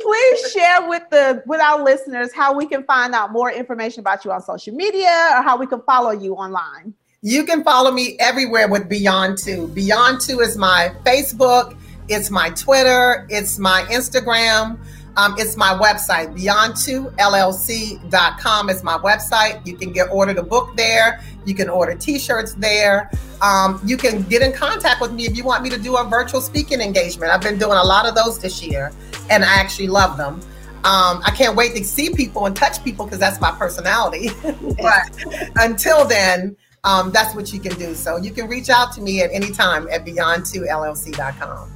Please 0.00 0.52
share 0.52 0.88
with 0.88 1.02
the 1.10 1.42
with 1.46 1.60
our 1.60 1.82
listeners 1.82 2.32
how 2.32 2.54
we 2.56 2.66
can 2.66 2.84
find 2.84 3.14
out 3.14 3.32
more 3.32 3.50
information 3.50 4.00
about 4.00 4.24
you 4.24 4.30
on 4.30 4.40
social 4.40 4.74
media 4.74 5.30
or 5.34 5.42
how 5.42 5.56
we 5.56 5.66
can 5.66 5.82
follow 5.82 6.10
you 6.10 6.34
online. 6.34 6.94
You 7.24 7.44
can 7.44 7.62
follow 7.62 7.92
me 7.92 8.16
everywhere 8.18 8.66
with 8.66 8.88
Beyond 8.88 9.38
Two. 9.38 9.68
Beyond 9.68 10.20
Two 10.20 10.40
is 10.40 10.56
my 10.56 10.92
Facebook, 11.04 11.76
it's 12.08 12.32
my 12.32 12.50
Twitter, 12.50 13.28
it's 13.30 13.60
my 13.60 13.82
Instagram. 13.92 14.76
Um, 15.16 15.36
it's 15.38 15.56
my 15.58 15.74
website, 15.74 16.34
beyond2llc.com 16.34 18.70
is 18.70 18.82
my 18.82 18.96
website. 18.96 19.66
You 19.66 19.76
can 19.76 19.92
get 19.92 20.08
order 20.10 20.32
the 20.32 20.42
book 20.42 20.74
there. 20.74 21.22
You 21.44 21.54
can 21.54 21.68
order 21.68 21.94
t-shirts 21.94 22.54
there. 22.54 23.10
Um, 23.42 23.78
you 23.84 23.98
can 23.98 24.22
get 24.22 24.40
in 24.40 24.52
contact 24.52 25.02
with 25.02 25.12
me 25.12 25.26
if 25.26 25.36
you 25.36 25.44
want 25.44 25.62
me 25.62 25.68
to 25.70 25.78
do 25.78 25.98
a 25.98 26.04
virtual 26.04 26.40
speaking 26.40 26.80
engagement. 26.80 27.30
I've 27.30 27.42
been 27.42 27.58
doing 27.58 27.76
a 27.76 27.84
lot 27.84 28.08
of 28.08 28.14
those 28.14 28.38
this 28.38 28.62
year 28.62 28.90
and 29.28 29.44
I 29.44 29.54
actually 29.54 29.88
love 29.88 30.16
them. 30.16 30.40
Um, 30.84 31.20
I 31.24 31.30
can't 31.36 31.56
wait 31.56 31.76
to 31.76 31.84
see 31.84 32.14
people 32.14 32.46
and 32.46 32.56
touch 32.56 32.82
people 32.82 33.04
because 33.04 33.20
that's 33.20 33.38
my 33.38 33.50
personality. 33.52 34.30
but 34.80 35.10
until 35.56 36.06
then, 36.06 36.56
um, 36.84 37.10
that's 37.12 37.34
what 37.34 37.52
you 37.52 37.60
can 37.60 37.74
do. 37.78 37.94
So 37.94 38.16
you 38.16 38.32
can 38.32 38.48
reach 38.48 38.68
out 38.68 38.92
to 38.94 39.00
me 39.00 39.22
at 39.22 39.30
any 39.32 39.52
time 39.52 39.88
at 39.90 40.04
beyond2llc.com. 40.04 41.70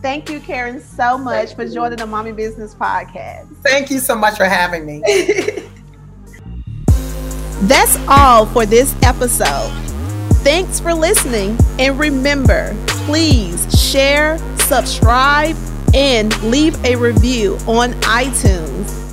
Thank 0.00 0.28
you, 0.28 0.40
Karen, 0.40 0.80
so 0.80 1.16
much 1.16 1.54
Thank 1.54 1.56
for 1.56 1.74
joining 1.74 1.98
the 1.98 2.06
Mommy 2.06 2.32
Business 2.32 2.74
Podcast. 2.74 3.54
Thank 3.62 3.90
you 3.90 3.98
so 3.98 4.14
much 4.14 4.36
for 4.36 4.44
having 4.44 4.84
me. 4.84 5.00
That's 7.66 7.96
all 8.08 8.44
for 8.46 8.66
this 8.66 8.94
episode. 9.02 9.70
Thanks 10.42 10.78
for 10.78 10.92
listening. 10.92 11.56
And 11.78 11.98
remember, 11.98 12.76
please 12.86 13.66
share, 13.90 14.36
subscribe, 14.58 15.56
and 15.94 16.38
leave 16.42 16.82
a 16.84 16.96
review 16.96 17.56
on 17.66 17.92
iTunes 18.02 19.03